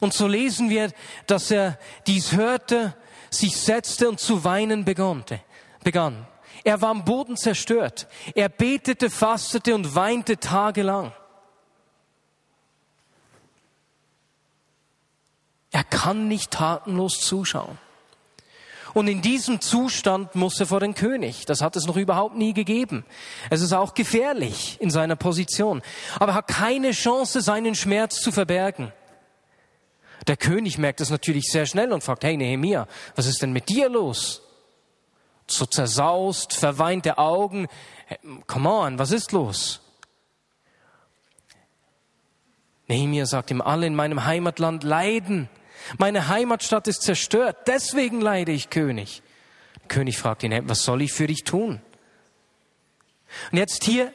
Und 0.00 0.12
so 0.14 0.26
lesen 0.26 0.70
wir, 0.70 0.92
dass 1.26 1.50
er 1.50 1.78
dies 2.06 2.32
hörte, 2.32 2.94
sich 3.30 3.56
setzte 3.56 4.08
und 4.08 4.20
zu 4.20 4.44
weinen 4.44 4.84
begann. 4.84 6.26
Er 6.64 6.80
war 6.82 6.90
am 6.90 7.04
Boden 7.04 7.36
zerstört. 7.36 8.06
Er 8.34 8.48
betete, 8.48 9.10
fastete 9.10 9.74
und 9.74 9.94
weinte 9.94 10.38
tagelang. 10.38 11.12
Er 15.76 15.84
kann 15.84 16.26
nicht 16.26 16.52
tatenlos 16.52 17.20
zuschauen. 17.20 17.76
Und 18.94 19.08
in 19.08 19.20
diesem 19.20 19.60
Zustand 19.60 20.34
muss 20.34 20.58
er 20.58 20.64
vor 20.64 20.80
den 20.80 20.94
König. 20.94 21.44
Das 21.44 21.60
hat 21.60 21.76
es 21.76 21.84
noch 21.84 21.98
überhaupt 21.98 22.34
nie 22.34 22.54
gegeben. 22.54 23.04
Es 23.50 23.60
ist 23.60 23.74
auch 23.74 23.92
gefährlich 23.92 24.78
in 24.80 24.88
seiner 24.88 25.16
Position. 25.16 25.82
Aber 26.18 26.32
er 26.32 26.34
hat 26.36 26.48
keine 26.48 26.92
Chance, 26.92 27.42
seinen 27.42 27.74
Schmerz 27.74 28.22
zu 28.22 28.32
verbergen. 28.32 28.90
Der 30.26 30.38
König 30.38 30.78
merkt 30.78 31.02
es 31.02 31.10
natürlich 31.10 31.44
sehr 31.52 31.66
schnell 31.66 31.92
und 31.92 32.02
fragt, 32.02 32.24
hey 32.24 32.38
Nehemia, 32.38 32.88
was 33.14 33.26
ist 33.26 33.42
denn 33.42 33.52
mit 33.52 33.68
dir 33.68 33.90
los? 33.90 34.40
So 35.46 35.66
zersaust, 35.66 36.54
verweinte 36.54 37.18
Augen. 37.18 37.68
Come 38.46 38.70
on, 38.70 38.98
was 38.98 39.10
ist 39.10 39.30
los? 39.32 39.82
Nehemia 42.88 43.26
sagt 43.26 43.50
ihm, 43.50 43.60
alle 43.60 43.86
in 43.86 43.94
meinem 43.94 44.24
Heimatland 44.24 44.82
leiden. 44.82 45.50
Meine 45.98 46.28
Heimatstadt 46.28 46.88
ist 46.88 47.02
zerstört, 47.02 47.56
deswegen 47.66 48.20
leide 48.20 48.52
ich 48.52 48.70
König. 48.70 49.22
Der 49.80 49.88
König 49.88 50.18
fragt 50.18 50.42
ihn, 50.42 50.68
was 50.68 50.82
soll 50.82 51.02
ich 51.02 51.12
für 51.12 51.26
dich 51.26 51.44
tun? 51.44 51.80
Und 53.52 53.58
jetzt 53.58 53.84
hier 53.84 54.12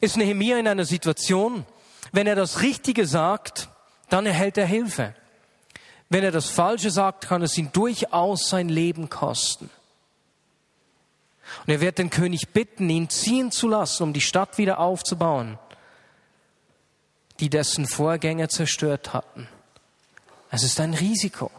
ist 0.00 0.16
Nehemiah 0.16 0.58
in 0.58 0.68
einer 0.68 0.84
Situation, 0.84 1.64
wenn 2.12 2.26
er 2.26 2.34
das 2.34 2.60
Richtige 2.62 3.06
sagt, 3.06 3.68
dann 4.08 4.26
erhält 4.26 4.58
er 4.58 4.66
Hilfe. 4.66 5.14
Wenn 6.08 6.24
er 6.24 6.30
das 6.30 6.50
Falsche 6.50 6.90
sagt, 6.90 7.26
kann 7.26 7.42
es 7.42 7.56
ihn 7.56 7.70
durchaus 7.72 8.48
sein 8.48 8.68
Leben 8.68 9.08
kosten. 9.08 9.70
Und 11.66 11.72
er 11.72 11.80
wird 11.80 11.98
den 11.98 12.10
König 12.10 12.50
bitten, 12.52 12.88
ihn 12.90 13.08
ziehen 13.08 13.50
zu 13.50 13.68
lassen, 13.68 14.02
um 14.02 14.12
die 14.12 14.20
Stadt 14.20 14.58
wieder 14.58 14.78
aufzubauen, 14.78 15.58
die 17.40 17.48
dessen 17.48 17.86
Vorgänger 17.86 18.48
zerstört 18.48 19.12
hatten. 19.12 19.48
Es 20.52 20.62
ist 20.62 20.78
ein 20.80 20.92
Risiko. 20.92 21.50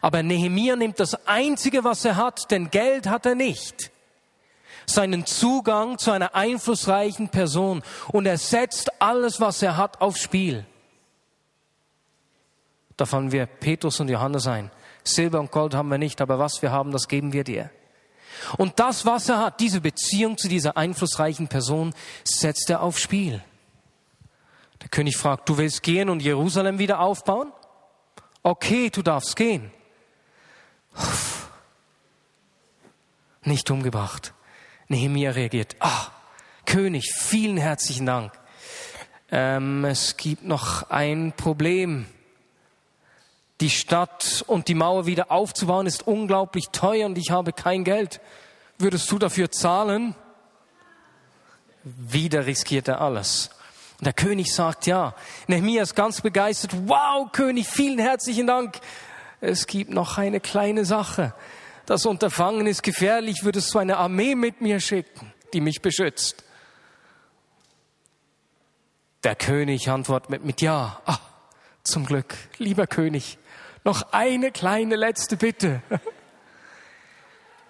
Aber 0.00 0.22
Nehemia 0.22 0.76
nimmt 0.76 1.00
das 1.00 1.26
Einzige, 1.26 1.82
was 1.82 2.04
er 2.04 2.14
hat, 2.14 2.48
denn 2.52 2.70
Geld 2.70 3.08
hat 3.08 3.26
er 3.26 3.34
nicht. 3.34 3.90
Seinen 4.86 5.26
Zugang 5.26 5.98
zu 5.98 6.12
einer 6.12 6.36
einflussreichen 6.36 7.28
Person 7.28 7.82
und 8.12 8.24
er 8.24 8.38
setzt 8.38 9.02
alles, 9.02 9.40
was 9.40 9.62
er 9.62 9.76
hat, 9.76 10.00
aufs 10.00 10.22
Spiel. 10.22 10.64
Da 12.96 13.04
fallen 13.04 13.32
wir 13.32 13.46
Petrus 13.46 13.98
und 13.98 14.08
Johannes 14.08 14.46
ein. 14.46 14.70
Silber 15.02 15.40
und 15.40 15.50
Gold 15.50 15.74
haben 15.74 15.88
wir 15.88 15.98
nicht, 15.98 16.20
aber 16.20 16.38
was 16.38 16.62
wir 16.62 16.70
haben, 16.70 16.92
das 16.92 17.08
geben 17.08 17.32
wir 17.32 17.42
dir. 17.42 17.70
Und 18.58 18.78
das, 18.78 19.04
was 19.06 19.28
er 19.28 19.38
hat, 19.38 19.58
diese 19.58 19.80
Beziehung 19.80 20.38
zu 20.38 20.46
dieser 20.46 20.76
einflussreichen 20.76 21.48
Person, 21.48 21.92
setzt 22.22 22.70
er 22.70 22.80
aufs 22.80 23.00
Spiel. 23.00 23.42
Der 24.84 24.90
König 24.90 25.16
fragt, 25.16 25.48
du 25.48 25.56
willst 25.56 25.82
gehen 25.82 26.10
und 26.10 26.20
Jerusalem 26.20 26.78
wieder 26.78 27.00
aufbauen? 27.00 27.50
Okay, 28.42 28.90
du 28.90 29.02
darfst 29.02 29.34
gehen. 29.34 29.72
Nicht 33.42 33.70
umgebracht. 33.70 34.34
Nehemiah 34.88 35.30
reagiert, 35.30 35.74
ah, 35.80 36.08
König, 36.66 37.14
vielen 37.14 37.56
herzlichen 37.56 38.04
Dank. 38.04 38.32
Ähm, 39.30 39.86
es 39.86 40.18
gibt 40.18 40.44
noch 40.44 40.90
ein 40.90 41.32
Problem. 41.32 42.04
Die 43.62 43.70
Stadt 43.70 44.44
und 44.46 44.68
die 44.68 44.74
Mauer 44.74 45.06
wieder 45.06 45.30
aufzubauen 45.30 45.86
ist 45.86 46.06
unglaublich 46.06 46.66
teuer 46.72 47.06
und 47.06 47.16
ich 47.16 47.30
habe 47.30 47.54
kein 47.54 47.84
Geld. 47.84 48.20
Würdest 48.76 49.10
du 49.10 49.18
dafür 49.18 49.50
zahlen? 49.50 50.14
Wieder 51.84 52.44
riskiert 52.44 52.88
er 52.88 53.00
alles. 53.00 53.48
Und 54.04 54.08
der 54.08 54.22
König 54.22 54.52
sagt 54.52 54.86
ja. 54.86 55.14
Nehemiah 55.46 55.82
ist 55.82 55.94
ganz 55.94 56.20
begeistert. 56.20 56.72
Wow, 56.84 57.32
König, 57.32 57.66
vielen 57.66 57.98
herzlichen 57.98 58.46
Dank. 58.46 58.78
es 59.40 59.66
gibt 59.66 59.88
noch 59.88 60.18
eine 60.18 60.40
kleine 60.40 60.84
Sache. 60.84 61.32
Das 61.86 62.04
Unterfangen 62.04 62.66
ist 62.66 62.82
gefährlich, 62.82 63.44
würdest 63.44 63.72
du 63.72 63.78
eine 63.78 63.96
Armee 63.96 64.34
mit 64.34 64.60
mir 64.60 64.78
schicken, 64.78 65.32
die 65.54 65.62
mich 65.62 65.80
beschützt? 65.80 66.44
Der 69.22 69.36
König 69.36 69.88
antwortet 69.88 70.28
mit, 70.28 70.44
mit 70.44 70.60
Ja. 70.60 71.00
Ah, 71.06 71.16
zum 71.82 72.04
Glück, 72.04 72.36
lieber 72.58 72.86
König, 72.86 73.38
noch 73.84 74.12
eine 74.12 74.52
kleine 74.52 74.96
letzte 74.96 75.38
Bitte. 75.38 75.80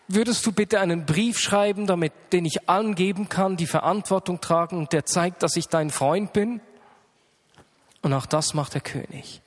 Würdest 0.07 0.45
du 0.45 0.53
bitte 0.53 0.81
einen 0.81 1.07
Brief 1.07 1.39
schreiben, 1.39 1.87
damit 1.87 2.13
den 2.33 2.45
ich 2.45 2.69
angeben 2.69 3.29
kann, 3.29 3.57
die 3.57 3.67
Verantwortung 3.67 4.41
tragen 4.41 4.79
und 4.79 4.93
der 4.93 5.07
zeigt, 5.07 5.43
dass 5.43 5.57
ich 5.57 5.69
dein 5.69 5.91
Freund 5.91 6.33
bin? 6.33 6.61
Und 8.03 8.13
auch 8.13 8.27
das 8.27 8.53
macht 8.53 8.75
der 8.75 8.83
König. 8.83 9.41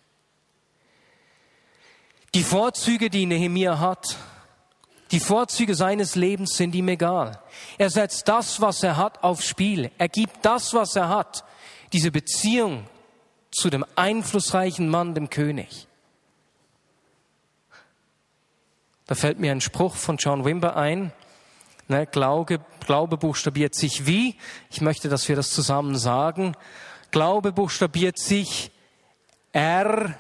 Die 2.34 2.44
Vorzüge, 2.44 3.10
die 3.10 3.28
Nehemia 3.28 3.80
hat, 3.80 4.18
die 5.12 5.20
Vorzüge 5.20 5.76
seines 5.76 6.16
Lebens 6.16 6.58
sind 6.58 6.76
ihm 6.76 6.90
egal. 6.90 7.40
Er 7.78 7.90
setzt 7.90 8.28
das, 8.28 8.60
was 8.60 8.84
er 8.84 8.98
hat, 8.98 9.24
aufs 9.24 9.48
Spiel. 9.48 9.92
Er 9.98 10.10
gibt 10.10 10.44
das, 10.44 10.74
was 10.74 10.96
er 10.96 11.08
hat. 11.08 11.46
Diese 11.94 12.12
Beziehung 12.12 12.86
zu 13.52 13.70
dem 13.70 13.86
einflussreichen 13.96 14.90
Mann, 14.90 15.16
dem 15.16 15.30
König. 15.30 15.87
Da 19.08 19.16
fällt 19.16 19.40
mir 19.40 19.52
ein 19.52 19.62
Spruch 19.62 19.96
von 19.96 20.18
John 20.18 20.44
Wimber 20.44 20.76
ein. 20.76 21.14
Ne, 21.88 22.06
Glaube, 22.06 22.60
Glaube 22.86 23.18
buchstabiert 23.18 23.74
sich 23.74 24.06
wie? 24.06 24.36
Ich 24.70 24.82
möchte, 24.82 25.08
dass 25.08 25.30
wir 25.30 25.38
das 25.38 25.50
zusammen 25.52 25.96
sagen. 25.96 26.56
Glaube 27.12 27.54
buchstabiert 27.54 28.20
sich 28.20 28.72
R, 29.54 30.14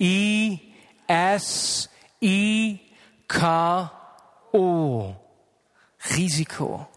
I, 0.00 0.58
S, 1.06 1.90
I, 2.22 2.80
K, 3.28 3.92
O. 4.52 5.14
Risiko. 6.16 6.88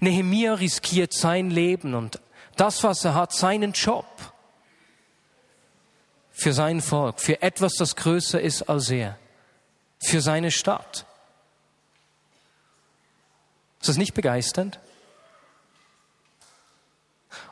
Nehemia 0.00 0.54
riskiert 0.54 1.12
sein 1.12 1.50
Leben 1.50 1.94
und 1.94 2.20
das, 2.56 2.84
was 2.84 3.04
er 3.04 3.14
hat, 3.14 3.32
seinen 3.32 3.72
Job 3.72 4.06
für 6.36 6.52
sein 6.52 6.82
Volk, 6.82 7.20
für 7.20 7.40
etwas, 7.40 7.74
das 7.74 7.94
größer 7.94 8.40
ist 8.40 8.62
als 8.62 8.90
er, 8.90 9.16
für 10.00 10.20
seine 10.20 10.50
Stadt. 10.50 11.06
Ist 13.80 13.88
das 13.88 13.96
nicht 13.96 14.14
begeisternd? 14.14 14.80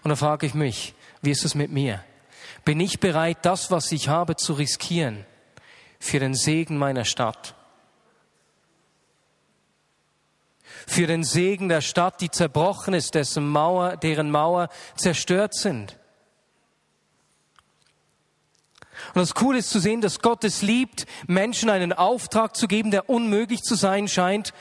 Und 0.03 0.11
da 0.11 0.17
frage 0.17 0.47
ich 0.47 0.55
mich, 0.55 0.95
wie 1.23 1.31
ist 1.31 1.45
es 1.45 1.55
mit 1.55 1.71
mir? 1.71 2.05
Bin 2.65 2.81
ich 2.81 2.99
bereit, 2.99 3.39
das, 3.43 3.71
was 3.71 3.93
ich 3.93 4.09
habe, 4.09 4.35
zu 4.35 4.53
riskieren 4.55 5.25
für 6.01 6.19
den 6.19 6.35
Segen 6.35 6.77
meiner 6.77 7.05
Stadt? 7.05 7.55
Für 10.89 11.07
den 11.07 11.23
Segen 11.23 11.69
der 11.69 11.83
Stadt, 11.83 12.21
die 12.21 12.31
zerbrochen 12.31 12.95
ist, 12.95 13.15
dessen 13.15 13.49
Mauer, 13.49 13.97
deren 13.97 14.31
Mauer 14.33 14.69
zerstört 14.97 15.55
sind? 15.55 15.97
Und 19.15 19.21
das 19.21 19.35
Coole 19.35 19.59
ist 19.59 19.71
zu 19.71 19.79
sehen, 19.79 20.01
dass 20.01 20.21
Gott 20.21 20.45
es 20.45 20.63
liebt, 20.63 21.07
Menschen 21.27 21.69
einen 21.69 21.93
Auftrag 21.93 22.57
zu 22.57 22.69
geben, 22.69 22.91
der 22.91 23.11
unmöglich 23.11 23.63
zu 23.63 23.75
sein 23.75 24.09
scheint. 24.09 24.55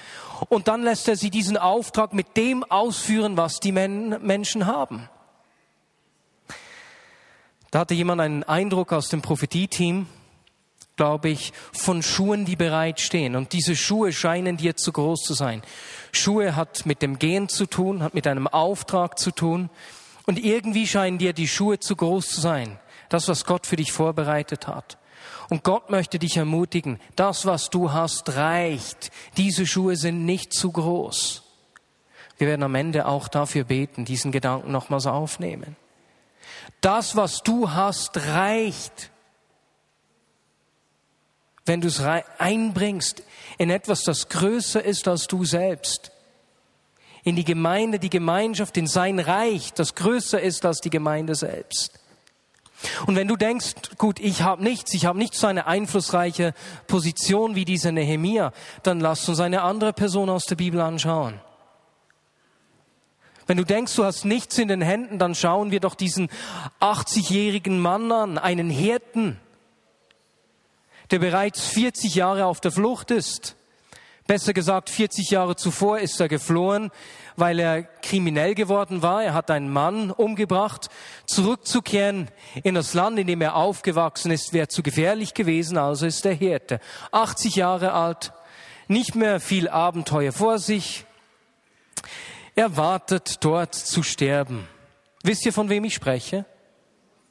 Und 0.49 0.67
dann 0.67 0.83
lässt 0.83 1.07
er 1.07 1.15
sie 1.15 1.29
diesen 1.29 1.57
Auftrag 1.57 2.13
mit 2.13 2.35
dem 2.35 2.63
ausführen, 2.63 3.37
was 3.37 3.59
die 3.59 3.71
Menschen 3.71 4.65
haben. 4.65 5.09
Da 7.69 7.79
hatte 7.79 7.93
jemand 7.93 8.19
einen 8.19 8.43
Eindruck 8.43 8.91
aus 8.91 9.07
dem 9.07 9.21
Prophetie-Team, 9.21 10.07
glaube 10.97 11.29
ich, 11.29 11.53
von 11.71 12.03
Schuhen, 12.03 12.43
die 12.43 12.57
bereitstehen. 12.57 13.37
Und 13.37 13.53
diese 13.53 13.77
Schuhe 13.77 14.11
scheinen 14.11 14.57
dir 14.57 14.75
zu 14.75 14.91
groß 14.91 15.21
zu 15.21 15.33
sein. 15.33 15.61
Schuhe 16.11 16.57
hat 16.57 16.85
mit 16.85 17.01
dem 17.01 17.17
Gehen 17.17 17.47
zu 17.47 17.65
tun, 17.65 18.03
hat 18.03 18.13
mit 18.13 18.27
einem 18.27 18.47
Auftrag 18.47 19.17
zu 19.17 19.31
tun. 19.31 19.69
Und 20.25 20.37
irgendwie 20.37 20.85
scheinen 20.85 21.17
dir 21.17 21.31
die 21.31 21.47
Schuhe 21.47 21.79
zu 21.79 21.95
groß 21.95 22.27
zu 22.27 22.41
sein 22.41 22.77
das, 23.11 23.27
was 23.27 23.45
Gott 23.45 23.67
für 23.67 23.75
dich 23.75 23.91
vorbereitet 23.91 24.67
hat. 24.67 24.97
Und 25.49 25.63
Gott 25.63 25.89
möchte 25.89 26.17
dich 26.17 26.37
ermutigen, 26.37 26.99
das, 27.15 27.45
was 27.45 27.69
du 27.69 27.91
hast, 27.91 28.35
reicht. 28.35 29.11
Diese 29.35 29.67
Schuhe 29.67 29.97
sind 29.97 30.25
nicht 30.25 30.53
zu 30.53 30.71
groß. 30.71 31.43
Wir 32.37 32.47
werden 32.47 32.63
am 32.63 32.73
Ende 32.73 33.05
auch 33.05 33.27
dafür 33.27 33.65
beten, 33.65 34.05
diesen 34.05 34.31
Gedanken 34.31 34.71
nochmals 34.71 35.07
aufnehmen. 35.07 35.75
Das, 36.79 37.15
was 37.15 37.43
du 37.43 37.71
hast, 37.71 38.17
reicht. 38.17 39.11
Wenn 41.65 41.81
du 41.81 41.89
es 41.89 42.01
einbringst 42.01 43.23
in 43.57 43.69
etwas, 43.69 44.03
das 44.03 44.29
größer 44.29 44.83
ist 44.83 45.07
als 45.07 45.27
du 45.27 45.43
selbst, 45.45 46.11
in 47.23 47.35
die 47.35 47.43
Gemeinde, 47.43 47.99
die 47.99 48.09
Gemeinschaft, 48.09 48.77
in 48.77 48.87
sein 48.87 49.19
Reich, 49.19 49.73
das 49.73 49.93
größer 49.95 50.41
ist 50.41 50.65
als 50.65 50.79
die 50.79 50.89
Gemeinde 50.89 51.35
selbst. 51.35 52.00
Und 53.05 53.15
wenn 53.15 53.27
du 53.27 53.35
denkst, 53.35 53.97
gut, 53.97 54.19
ich 54.19 54.41
habe 54.41 54.63
nichts, 54.63 54.93
ich 54.93 55.05
habe 55.05 55.17
nicht 55.17 55.35
so 55.35 55.47
eine 55.47 55.67
einflussreiche 55.67 56.53
Position 56.87 57.55
wie 57.55 57.65
dieser 57.65 57.91
Nehemia, 57.91 58.53
dann 58.83 58.99
lass 58.99 59.27
uns 59.29 59.39
eine 59.39 59.61
andere 59.61 59.93
Person 59.93 60.29
aus 60.29 60.45
der 60.45 60.55
Bibel 60.55 60.81
anschauen. 60.81 61.39
Wenn 63.47 63.57
du 63.57 63.65
denkst, 63.65 63.95
du 63.95 64.05
hast 64.05 64.23
nichts 64.23 64.57
in 64.57 64.67
den 64.67 64.81
Händen, 64.81 65.19
dann 65.19 65.35
schauen 65.35 65.71
wir 65.71 65.79
doch 65.79 65.95
diesen 65.95 66.29
80-jährigen 66.79 67.79
Mann 67.79 68.11
an, 68.11 68.37
einen 68.37 68.69
Hirten, 68.69 69.39
der 71.11 71.19
bereits 71.19 71.67
40 71.67 72.15
Jahre 72.15 72.45
auf 72.45 72.61
der 72.61 72.71
Flucht 72.71 73.11
ist. 73.11 73.55
Besser 74.31 74.53
gesagt, 74.53 74.89
40 74.89 75.29
Jahre 75.31 75.57
zuvor 75.57 75.99
ist 75.99 76.17
er 76.21 76.29
geflohen 76.29 76.89
weil 77.35 77.59
er 77.59 77.83
kriminell 77.83 78.55
geworden 78.55 79.01
war. 79.01 79.21
Er 79.21 79.33
hat 79.33 79.51
einen 79.51 79.69
Mann 79.69 80.09
umgebracht. 80.09 80.87
Zurückzukehren 81.25 82.29
in 82.63 82.75
das 82.75 82.93
Land, 82.93 83.19
in 83.19 83.27
dem 83.27 83.41
er 83.41 83.57
aufgewachsen 83.57 84.31
ist, 84.31 84.53
wäre 84.53 84.69
zu 84.69 84.83
gefährlich 84.83 85.33
gewesen, 85.33 85.77
also 85.77 86.05
ist 86.05 86.25
er 86.25 86.33
Hirte. 86.33 86.79
80 87.11 87.55
Jahre 87.55 87.91
alt, 87.91 88.31
nicht 88.87 89.15
mehr 89.15 89.41
viel 89.41 89.67
Abenteuer 89.67 90.31
vor 90.31 90.59
sich. 90.59 91.05
Er 92.55 92.77
wartet 92.77 93.43
dort 93.43 93.75
zu 93.75 94.01
sterben. 94.01 94.65
Wisst 95.23 95.45
ihr, 95.45 95.51
von 95.51 95.67
wem 95.67 95.83
ich 95.83 95.95
spreche? 95.95 96.45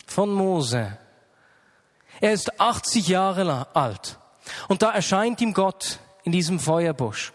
Von 0.06 0.34
Mose. 0.34 0.98
Er 2.20 2.32
ist 2.32 2.60
80 2.60 3.08
Jahre 3.08 3.74
alt. 3.74 4.18
Und 4.68 4.82
da 4.82 4.90
erscheint 4.90 5.40
ihm 5.40 5.54
Gott 5.54 5.98
in 6.24 6.32
diesem 6.32 6.58
Feuerbusch. 6.60 7.32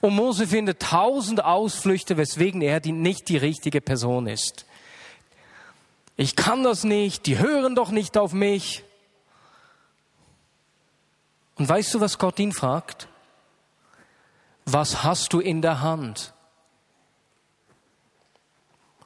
Und 0.00 0.14
Mose 0.14 0.46
findet 0.46 0.82
tausend 0.82 1.44
Ausflüchte, 1.44 2.16
weswegen 2.16 2.62
er 2.62 2.80
die, 2.80 2.92
nicht 2.92 3.28
die 3.28 3.36
richtige 3.36 3.80
Person 3.80 4.26
ist. 4.26 4.66
Ich 6.16 6.36
kann 6.36 6.62
das 6.62 6.84
nicht, 6.84 7.26
die 7.26 7.38
hören 7.38 7.74
doch 7.74 7.90
nicht 7.90 8.16
auf 8.16 8.32
mich. 8.32 8.84
Und 11.56 11.68
weißt 11.68 11.94
du, 11.94 12.00
was 12.00 12.18
Gott 12.18 12.38
ihn 12.38 12.52
fragt? 12.52 13.08
Was 14.64 15.04
hast 15.04 15.32
du 15.32 15.40
in 15.40 15.62
der 15.62 15.80
Hand? 15.80 16.34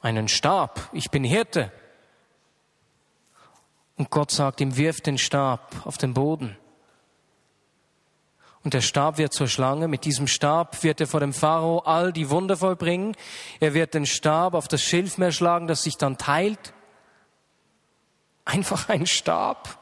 Einen 0.01 0.29
Stab, 0.29 0.88
ich 0.92 1.11
bin 1.11 1.25
Hirte. 1.25 1.73
Und 3.96 4.11
Gott 4.11 4.31
sagt 4.31 4.61
ihm, 4.61 4.77
wirf 4.77 5.01
den 5.01 5.18
Stab 5.18 5.85
auf 5.85 5.99
den 5.99 6.14
Boden. 6.14 6.57
Und 8.62 8.75
der 8.75 8.83
Stab 8.83 9.16
wird 9.16 9.33
zur 9.33 9.49
Schlange. 9.49 9.88
Mit 9.88 10.05
diesem 10.05 10.27
Stab 10.27 10.83
wird 10.83 11.01
er 11.01 11.07
vor 11.07 11.20
dem 11.20 11.33
Pharao 11.33 11.79
all 11.79 12.12
die 12.12 12.29
Wunder 12.29 12.57
vollbringen. 12.57 13.16
Er 13.59 13.73
wird 13.73 13.94
den 13.94 14.05
Stab 14.05 14.55
auf 14.55 14.68
das 14.68 14.83
Schilfmeer 14.83 15.33
schlagen, 15.33 15.66
das 15.66 15.83
sich 15.83 15.96
dann 15.96 16.18
teilt. 16.18 16.75
Einfach 18.44 18.88
ein 18.88 19.07
Stab. 19.07 19.79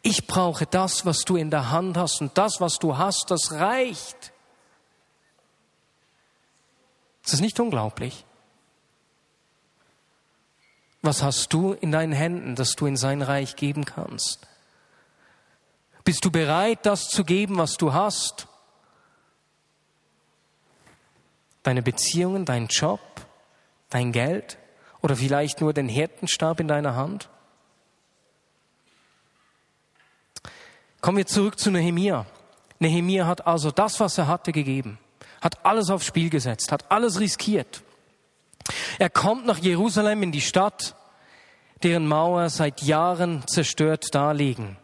Ich 0.00 0.26
brauche 0.26 0.66
das, 0.66 1.04
was 1.04 1.22
du 1.22 1.36
in 1.36 1.50
der 1.50 1.70
Hand 1.70 1.96
hast 1.96 2.20
und 2.20 2.38
das, 2.38 2.60
was 2.60 2.78
du 2.78 2.96
hast, 2.96 3.30
das 3.30 3.52
reicht. 3.52 4.32
Ist 7.24 7.32
das 7.32 7.40
nicht 7.40 7.58
unglaublich? 7.58 8.24
Was 11.02 11.22
hast 11.22 11.52
du 11.52 11.72
in 11.72 11.90
deinen 11.90 12.12
Händen, 12.12 12.54
das 12.54 12.76
du 12.76 12.86
in 12.86 12.96
sein 12.96 13.20
Reich 13.20 13.56
geben 13.56 13.84
kannst? 13.84 14.46
Bist 16.06 16.24
du 16.24 16.30
bereit, 16.30 16.86
das 16.86 17.08
zu 17.08 17.24
geben, 17.24 17.58
was 17.58 17.76
du 17.76 17.92
hast? 17.92 18.46
Deine 21.64 21.82
Beziehungen, 21.82 22.44
dein 22.44 22.68
Job, 22.68 23.00
dein 23.90 24.12
Geld 24.12 24.56
oder 25.02 25.16
vielleicht 25.16 25.60
nur 25.60 25.72
den 25.72 25.88
Hirtenstab 25.88 26.60
in 26.60 26.68
deiner 26.68 26.94
Hand? 26.94 27.28
Kommen 31.00 31.18
wir 31.18 31.26
zurück 31.26 31.58
zu 31.58 31.72
Nehemia. 31.72 32.24
Nehemia 32.78 33.26
hat 33.26 33.44
also 33.44 33.72
das, 33.72 33.98
was 33.98 34.16
er 34.16 34.28
hatte, 34.28 34.52
gegeben, 34.52 35.00
hat 35.40 35.66
alles 35.66 35.90
aufs 35.90 36.06
Spiel 36.06 36.30
gesetzt, 36.30 36.70
hat 36.70 36.88
alles 36.88 37.18
riskiert. 37.18 37.82
Er 39.00 39.10
kommt 39.10 39.44
nach 39.44 39.58
Jerusalem 39.58 40.22
in 40.22 40.30
die 40.30 40.40
Stadt, 40.40 40.94
deren 41.82 42.06
Mauer 42.06 42.48
seit 42.48 42.82
Jahren 42.82 43.42
zerstört 43.48 44.04
daliegen. 44.12 44.76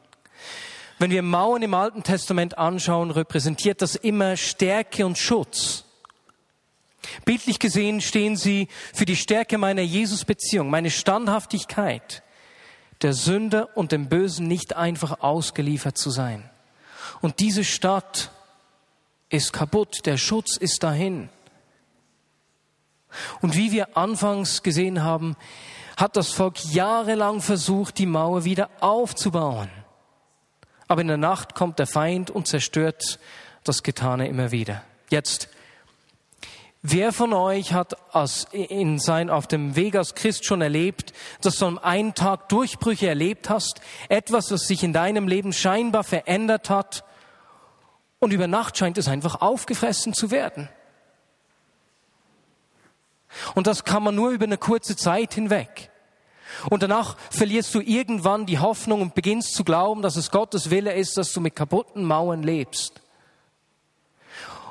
Wenn 1.02 1.10
wir 1.10 1.22
Mauern 1.22 1.62
im 1.62 1.74
Alten 1.74 2.04
Testament 2.04 2.58
anschauen, 2.58 3.10
repräsentiert 3.10 3.82
das 3.82 3.96
immer 3.96 4.36
Stärke 4.36 5.04
und 5.04 5.18
Schutz. 5.18 5.82
Bildlich 7.24 7.58
gesehen 7.58 8.00
stehen 8.00 8.36
sie 8.36 8.68
für 8.94 9.04
die 9.04 9.16
Stärke 9.16 9.58
meiner 9.58 9.82
Jesus-Beziehung, 9.82 10.70
meine 10.70 10.92
Standhaftigkeit, 10.92 12.22
der 13.00 13.14
Sünde 13.14 13.66
und 13.74 13.90
dem 13.90 14.08
Bösen 14.08 14.46
nicht 14.46 14.76
einfach 14.76 15.22
ausgeliefert 15.22 15.98
zu 15.98 16.10
sein. 16.10 16.48
Und 17.20 17.40
diese 17.40 17.64
Stadt 17.64 18.30
ist 19.28 19.52
kaputt, 19.52 20.06
der 20.06 20.18
Schutz 20.18 20.56
ist 20.56 20.84
dahin. 20.84 21.30
Und 23.40 23.56
wie 23.56 23.72
wir 23.72 23.96
anfangs 23.96 24.62
gesehen 24.62 25.02
haben, 25.02 25.34
hat 25.96 26.16
das 26.16 26.30
Volk 26.30 26.64
jahrelang 26.66 27.40
versucht, 27.40 27.98
die 27.98 28.06
Mauer 28.06 28.44
wieder 28.44 28.70
aufzubauen. 28.78 29.81
Aber 30.92 31.00
in 31.00 31.09
der 31.09 31.16
Nacht 31.16 31.55
kommt 31.55 31.78
der 31.78 31.87
Feind 31.87 32.31
und 32.31 32.46
zerstört 32.46 33.18
das 33.64 33.83
Getane 33.83 34.28
immer 34.28 34.50
wieder. 34.50 34.85
Jetzt, 35.09 35.48
wer 36.83 37.14
von 37.14 37.33
euch 37.33 37.72
hat 37.72 37.96
in 38.52 38.98
sein, 38.98 39.31
auf 39.31 39.46
dem 39.46 39.74
Weg 39.74 39.96
als 39.96 40.14
Christ 40.14 40.44
schon 40.44 40.61
erlebt, 40.61 41.14
dass 41.40 41.57
du 41.57 41.64
am 41.64 41.78
einen 41.78 42.14
Tag 42.14 42.50
Durchbrüche 42.50 43.09
erlebt 43.09 43.48
hast, 43.48 43.81
etwas, 44.11 44.50
was 44.50 44.66
sich 44.66 44.83
in 44.83 44.92
deinem 44.92 45.26
Leben 45.26 45.55
scheinbar 45.55 46.05
verändert 46.05 46.68
hat 46.68 47.05
und 48.18 48.35
über 48.35 48.46
Nacht 48.46 48.76
scheint 48.76 48.98
es 48.98 49.09
einfach 49.09 49.40
aufgefressen 49.40 50.12
zu 50.12 50.31
werden? 50.31 50.68
Und 53.55 53.66
das 53.66 53.85
kann 53.85 54.02
man 54.02 54.14
nur 54.14 54.28
über 54.28 54.44
eine 54.44 54.59
kurze 54.59 54.94
Zeit 54.94 55.33
hinweg. 55.33 55.90
Und 56.70 56.82
danach 56.82 57.16
verlierst 57.30 57.74
du 57.74 57.80
irgendwann 57.80 58.46
die 58.46 58.58
Hoffnung 58.58 59.00
und 59.00 59.14
beginnst 59.14 59.54
zu 59.54 59.64
glauben, 59.64 60.02
dass 60.02 60.16
es 60.16 60.30
Gottes 60.30 60.70
Wille 60.70 60.94
ist, 60.94 61.16
dass 61.16 61.32
du 61.32 61.40
mit 61.40 61.56
kaputten 61.56 62.04
Mauern 62.04 62.42
lebst. 62.42 63.00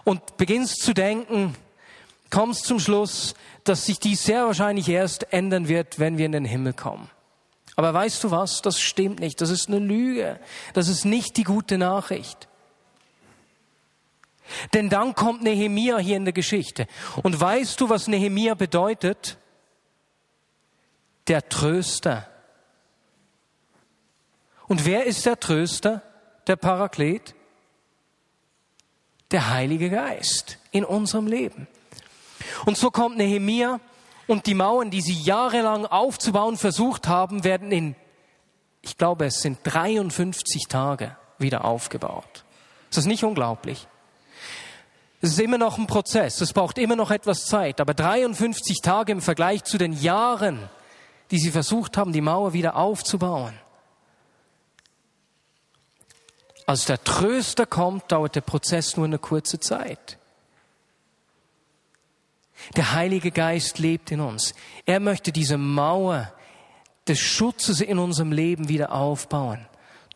Und 0.04 0.38
beginnst 0.38 0.82
zu 0.82 0.94
denken, 0.94 1.56
kommst 2.30 2.66
zum 2.66 2.80
Schluss, 2.80 3.36
dass 3.64 3.86
sich 3.86 4.00
dies 4.00 4.24
sehr 4.24 4.46
wahrscheinlich 4.46 4.90
erst 4.90 5.32
ändern 5.32 5.68
wird, 5.68 6.00
wenn 6.00 6.18
wir 6.18 6.26
in 6.26 6.32
den 6.32 6.46
Himmel 6.46 6.74
kommen. 6.74 7.10
Aber 7.76 7.94
weißt 7.94 8.24
du 8.24 8.32
was? 8.32 8.62
Das 8.62 8.80
stimmt 8.80 9.20
nicht. 9.20 9.42
Das 9.42 9.50
ist 9.50 9.68
eine 9.68 9.80
Lüge. 9.80 10.40
Das 10.74 10.88
ist 10.88 11.06
nicht 11.06 11.38
die 11.38 11.44
gute 11.44 11.78
Nachricht. 11.78 12.48
Denn 14.74 14.90
dann 14.90 15.16
kommt 15.16 15.44
Nehemia 15.44 15.98
hier 15.98 16.18
in 16.18 16.26
der 16.26 16.34
Geschichte. 16.34 16.88
Und 17.24 17.40
weißt 17.40 17.80
du, 17.80 17.90
was 17.90 18.08
Nehemia 18.08 18.54
bedeutet? 18.54 19.38
Der 21.28 21.48
Tröster. 21.48 22.28
Und 24.68 24.86
wer 24.86 25.06
ist 25.06 25.26
der 25.26 25.40
Tröster, 25.40 26.02
der 26.48 26.56
Paraklet? 26.56 27.36
Der 29.32 29.50
Heilige 29.50 29.90
Geist 29.90 30.58
in 30.72 30.84
unserem 30.84 31.28
Leben. 31.28 31.68
Und 32.66 32.78
so 32.78 32.92
kommt 32.92 33.18
Nehemia 33.18 33.80
und 34.28 34.46
die 34.46 34.54
Mauern, 34.54 34.92
die 34.92 35.02
sie 35.02 35.14
jahrelang 35.14 35.86
aufzubauen 35.86 36.58
versucht 36.58 37.08
haben, 37.08 37.44
werden 37.44 37.72
in, 37.72 37.96
ich 38.82 38.98
glaube, 38.98 39.26
es 39.26 39.42
sind 39.42 39.60
53 39.64 40.64
Tage 40.70 41.16
wieder 41.38 41.66
aufgebaut. 41.66 42.46
Ist 42.90 42.98
das 42.98 43.06
nicht 43.06 43.24
unglaublich? 43.24 43.88
Es 45.22 45.32
ist 45.32 45.40
immer 45.40 45.58
noch 45.58 45.78
ein 45.78 45.88
Prozess, 45.88 46.42
es 46.42 46.54
braucht 46.54 46.78
immer 46.78 46.96
noch 46.96 47.12
etwas 47.12 47.46
Zeit, 47.46 47.80
aber 47.80 47.94
53 47.94 48.80
Tage 48.82 49.12
im 49.12 49.22
Vergleich 49.22 49.64
zu 49.64 49.78
den 49.78 49.94
Jahren, 49.94 50.70
die 51.32 51.40
sie 51.40 51.52
versucht 51.52 51.98
haben, 51.98 52.14
die 52.14 52.22
Mauer 52.22 52.54
wieder 52.54 52.76
aufzubauen. 52.76 53.58
Als 56.66 56.86
der 56.86 57.04
Tröster 57.04 57.66
kommt, 57.66 58.12
dauert 58.12 58.36
der 58.36 58.42
Prozess 58.42 58.96
nur 58.96 59.06
eine 59.06 59.18
kurze 59.18 59.60
Zeit. 59.60 60.18
Der 62.76 62.94
Heilige 62.94 63.32
Geist 63.32 63.80
lebt 63.80 64.12
in 64.12 64.20
uns. 64.20 64.54
Er 64.86 65.00
möchte 65.00 65.32
diese 65.32 65.58
Mauer 65.58 66.32
des 67.08 67.20
Schutzes 67.20 67.82
in 67.82 67.98
unserem 67.98 68.32
Leben 68.32 68.70
wieder 68.70 68.92
aufbauen 68.92 69.66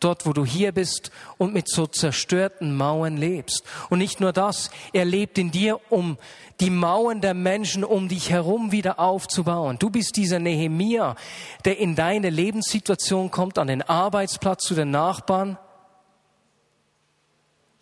dort 0.00 0.26
wo 0.26 0.32
du 0.32 0.44
hier 0.44 0.72
bist 0.72 1.10
und 1.38 1.52
mit 1.52 1.68
so 1.68 1.86
zerstörten 1.86 2.76
Mauern 2.76 3.16
lebst. 3.16 3.64
Und 3.90 3.98
nicht 3.98 4.20
nur 4.20 4.32
das, 4.32 4.70
er 4.92 5.04
lebt 5.04 5.38
in 5.38 5.50
dir, 5.50 5.80
um 5.90 6.18
die 6.60 6.70
Mauern 6.70 7.20
der 7.20 7.34
Menschen 7.34 7.84
um 7.84 8.08
dich 8.08 8.30
herum 8.30 8.72
wieder 8.72 8.98
aufzubauen. 8.98 9.78
Du 9.78 9.90
bist 9.90 10.16
dieser 10.16 10.38
Nehemia, 10.38 11.16
der 11.64 11.78
in 11.78 11.94
deine 11.94 12.30
Lebenssituation 12.30 13.30
kommt, 13.30 13.58
an 13.58 13.66
den 13.66 13.82
Arbeitsplatz 13.82 14.64
zu 14.64 14.74
den 14.74 14.90
Nachbarn, 14.90 15.58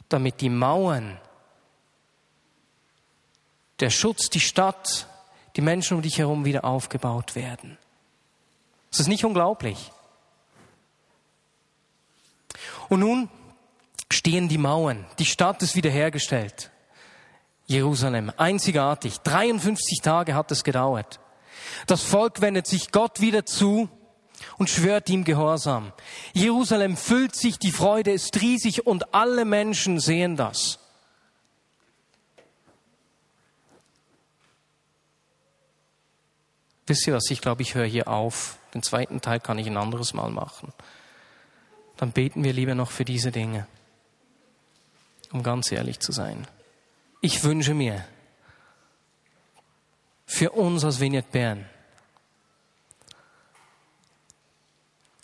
damit 0.09 0.40
die 0.40 0.50
Mauern, 0.50 1.18
der 3.81 3.90
Schutz, 3.90 4.31
die 4.31 4.40
Stadt, 4.40 5.09
die 5.57 5.61
Menschen 5.61 5.96
um 5.96 6.03
dich 6.03 6.18
herum 6.18 6.44
wieder 6.44 6.64
aufgebaut 6.64 7.35
werden. 7.35 7.79
Das 8.90 9.00
ist 9.00 9.09
nicht 9.09 9.24
unglaublich. 9.24 9.90
Und 12.88 13.01
nun 13.01 13.29
stehen 14.11 14.49
die 14.49 14.59
Mauern. 14.59 15.07
Die 15.18 15.25
Stadt 15.25 15.62
ist 15.62 15.77
wiederhergestellt. 15.77 16.70
Jerusalem, 17.66 18.33
einzigartig. 18.37 19.18
53 19.18 20.01
Tage 20.03 20.35
hat 20.35 20.51
es 20.53 20.64
gedauert. 20.64 21.20
Das 21.87 22.03
Volk 22.03 22.40
wendet 22.40 22.66
sich 22.66 22.92
Gott 22.92 23.20
wieder 23.20 23.47
zu 23.47 23.88
und 24.59 24.68
schwört 24.68 25.09
ihm 25.09 25.25
Gehorsam. 25.25 25.92
Jerusalem 26.35 26.97
füllt 26.97 27.35
sich, 27.35 27.59
die 27.59 27.73
Freude 27.73 28.12
ist 28.12 28.40
riesig 28.40 28.87
und 28.87 29.14
alle 29.14 29.44
Menschen 29.44 29.99
sehen 29.99 30.37
das. 30.37 30.79
Wisst 36.87 37.07
ihr 37.07 37.14
was? 37.14 37.31
Ich 37.31 37.40
glaube, 37.40 37.62
ich 37.62 37.75
höre 37.75 37.87
hier 37.87 38.09
auf. 38.09 38.59
Den 38.75 38.83
zweiten 38.83 39.23
Teil 39.23 39.40
kann 39.40 39.59
ich 39.59 39.66
ein 39.66 39.79
anderes 39.79 40.12
Mal 40.12 40.31
machen 40.31 40.73
dann 42.05 42.12
beten 42.12 42.45
wir 42.45 42.53
lieber 42.53 42.75
noch 42.75 42.90
für 42.90 43.07
diese 43.07 43.33
Dinge, 43.33 43.67
um 45.33 45.43
ganz 45.43 45.73
ehrlich 45.73 46.01
zu 46.01 46.12
sein. 46.12 46.47
Ich 47.23 47.45
wünsche 47.45 47.73
mir 47.73 48.05
für 50.27 50.51
uns 50.51 50.85
als 50.85 51.01
Vignette 51.01 51.29
Bern, 51.33 51.64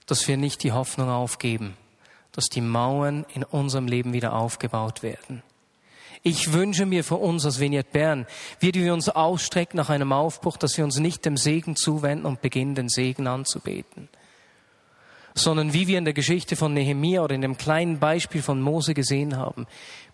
dass 0.07 0.27
wir 0.27 0.39
nicht 0.39 0.63
die 0.63 0.73
Hoffnung 0.73 1.11
aufgeben, 1.11 1.77
dass 2.33 2.47
die 2.47 2.63
Mauern 2.63 3.27
in 3.35 3.45
unserem 3.45 3.87
Leben 3.87 4.15
wieder 4.15 4.33
aufgebaut 4.33 5.03
werden. 5.03 5.43
Ich 6.23 6.55
wünsche 6.55 6.87
mir 6.87 7.05
für 7.05 7.17
uns 7.17 7.45
als 7.45 7.61
Vignette 7.61 7.91
Bern, 7.93 8.27
wie 8.59 8.73
wir 8.73 8.95
uns 8.95 9.11
ausstrecken 9.11 9.77
nach 9.77 9.91
einem 9.91 10.15
Aufbruch, 10.15 10.57
dass 10.57 10.79
wir 10.79 10.85
uns 10.85 10.97
nicht 10.97 11.27
dem 11.27 11.37
Segen 11.37 11.77
zuwenden 11.77 12.25
und 12.25 12.41
beginnen, 12.41 12.75
den 12.75 12.89
Segen 12.89 13.27
anzubeten 13.27 14.09
sondern 15.43 15.73
wie 15.73 15.87
wir 15.87 15.99
in 15.99 16.05
der 16.05 16.15
Geschichte 16.15 16.57
von 16.57 16.75
Nehemia 16.75 17.23
oder 17.23 17.35
in 17.35 17.43
dem 17.43 17.59
kleinen 17.59 17.99
Beispiel 17.99 18.43
von 18.43 18.61
Mose 18.61 18.95
gesehen 18.95 19.37
haben, 19.37 19.67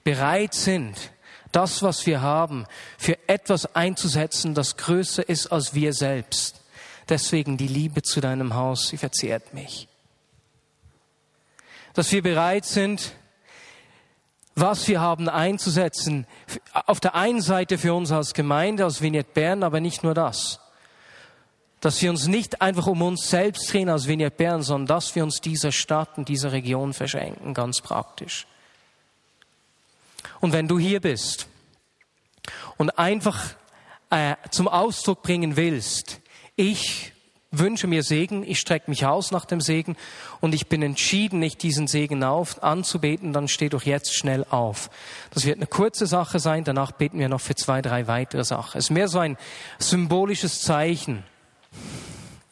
bereit 0.04 0.54
sind, 0.54 1.12
das, 1.52 1.82
was 1.82 2.06
wir 2.06 2.20
haben, 2.20 2.66
für 2.98 3.18
etwas 3.28 3.74
einzusetzen, 3.74 4.54
das 4.54 4.76
größer 4.76 5.28
ist 5.28 5.46
als 5.48 5.74
wir 5.74 5.92
selbst. 5.92 6.62
Deswegen 7.08 7.56
die 7.56 7.68
Liebe 7.68 8.02
zu 8.02 8.20
deinem 8.20 8.54
Haus, 8.54 8.88
sie 8.88 8.96
verzehrt 8.96 9.54
mich. 9.54 9.88
Dass 11.94 12.12
wir 12.12 12.22
bereit 12.22 12.64
sind, 12.64 13.12
was 14.54 14.88
wir 14.88 15.00
haben 15.00 15.28
einzusetzen, 15.28 16.26
auf 16.72 16.98
der 16.98 17.14
einen 17.14 17.40
Seite 17.42 17.78
für 17.78 17.94
uns 17.94 18.10
als 18.10 18.34
Gemeinde, 18.34 18.84
als 18.84 19.02
Vignette 19.02 19.30
Bern, 19.32 19.62
aber 19.62 19.80
nicht 19.80 20.02
nur 20.02 20.14
das 20.14 20.60
dass 21.86 22.02
wir 22.02 22.10
uns 22.10 22.26
nicht 22.26 22.62
einfach 22.62 22.88
um 22.88 23.00
uns 23.00 23.30
selbst 23.30 23.72
drehen 23.72 23.88
als 23.88 24.08
Vignette 24.08 24.34
Bern, 24.36 24.60
sondern 24.60 24.88
dass 24.88 25.14
wir 25.14 25.22
uns 25.22 25.40
dieser 25.40 25.70
Stadt 25.70 26.18
und 26.18 26.28
dieser 26.28 26.50
Region 26.50 26.92
verschenken, 26.92 27.54
ganz 27.54 27.80
praktisch. 27.80 28.48
Und 30.40 30.52
wenn 30.52 30.66
du 30.66 30.80
hier 30.80 31.00
bist 31.00 31.46
und 32.76 32.98
einfach 32.98 33.54
äh, 34.10 34.34
zum 34.50 34.66
Ausdruck 34.66 35.22
bringen 35.22 35.54
willst, 35.54 36.18
ich 36.56 37.12
wünsche 37.52 37.86
mir 37.86 38.02
Segen, 38.02 38.42
ich 38.42 38.58
strecke 38.58 38.90
mich 38.90 39.06
aus 39.06 39.30
nach 39.30 39.44
dem 39.44 39.60
Segen 39.60 39.96
und 40.40 40.56
ich 40.56 40.66
bin 40.66 40.82
entschieden, 40.82 41.38
nicht 41.38 41.62
diesen 41.62 41.86
Segen 41.86 42.24
auf, 42.24 42.64
anzubeten, 42.64 43.32
dann 43.32 43.46
steh 43.46 43.68
doch 43.68 43.84
jetzt 43.84 44.12
schnell 44.12 44.44
auf. 44.50 44.90
Das 45.30 45.44
wird 45.44 45.58
eine 45.58 45.68
kurze 45.68 46.06
Sache 46.08 46.40
sein, 46.40 46.64
danach 46.64 46.90
beten 46.90 47.20
wir 47.20 47.28
noch 47.28 47.40
für 47.40 47.54
zwei, 47.54 47.80
drei 47.80 48.08
weitere 48.08 48.42
Sachen. 48.42 48.76
Es 48.76 48.86
ist 48.86 48.90
mehr 48.90 49.06
so 49.06 49.20
ein 49.20 49.36
symbolisches 49.78 50.62
Zeichen 50.62 51.22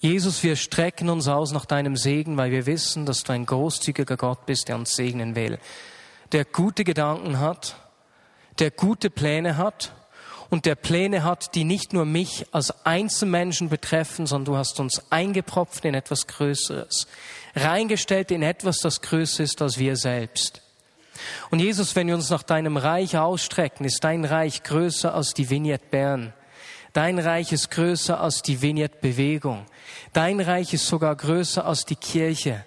Jesus, 0.01 0.43
wir 0.43 0.57
strecken 0.57 1.09
uns 1.09 1.29
aus 1.29 1.53
nach 1.53 1.65
deinem 1.65 1.97
Segen, 1.97 2.37
weil 2.37 2.51
wir 2.51 2.67
wissen, 2.67 3.07
dass 3.07 3.23
du 3.23 3.33
ein 3.33 3.47
großzügiger 3.47 4.19
Gott 4.19 4.45
bist, 4.45 4.69
der 4.69 4.77
uns 4.77 4.95
segnen 4.95 5.35
will, 5.35 5.59
der 6.33 6.45
gute 6.45 6.85
Gedanken 6.85 7.41
hat, 7.41 7.77
der 8.59 8.71
gute 8.71 9.09
Pläne 9.09 9.57
hat 9.57 9.95
und 10.51 10.67
der 10.67 10.75
Pläne 10.75 11.25
hat, 11.25 11.55
die 11.55 11.65
nicht 11.65 11.93
nur 11.93 12.05
mich 12.05 12.47
als 12.53 12.85
Einzelmenschen 12.85 13.71
betreffen, 13.71 14.27
sondern 14.27 14.55
du 14.55 14.59
hast 14.59 14.79
uns 14.79 15.11
eingepropft 15.11 15.85
in 15.85 15.95
etwas 15.95 16.27
Größeres, 16.27 17.07
reingestellt 17.57 18.31
in 18.31 18.43
etwas, 18.43 18.79
das 18.79 19.01
größer 19.01 19.43
ist 19.43 19.63
als 19.63 19.79
wir 19.79 19.97
selbst. 19.97 20.61
Und 21.51 21.61
Jesus, 21.61 21.97
wenn 21.97 22.09
wir 22.09 22.15
uns 22.15 22.31
nach 22.31 22.43
deinem 22.43 22.77
Reich 22.77 23.17
ausstrecken, 23.17 23.87
ist 23.87 24.05
dein 24.05 24.25
Reich 24.25 24.63
größer 24.63 25.15
als 25.15 25.33
die 25.33 25.49
Vignette 25.49 25.87
Bern. 25.91 26.35
Dein 26.95 27.19
Reich 27.19 27.53
ist 27.53 27.73
größer 27.73 28.21
als 28.21 28.41
die 28.41 28.63
Vignette 28.63 28.99
Bewegung. 29.01 29.67
Dein 30.13 30.41
Reich 30.41 30.73
ist 30.73 30.87
sogar 30.87 31.17
größer 31.17 31.67
als 31.67 31.85
die 31.85 31.97
Kirche. 31.97 32.65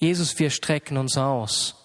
Jesus, 0.00 0.38
wir 0.40 0.50
strecken 0.50 0.98
uns 0.98 1.16
aus 1.16 1.76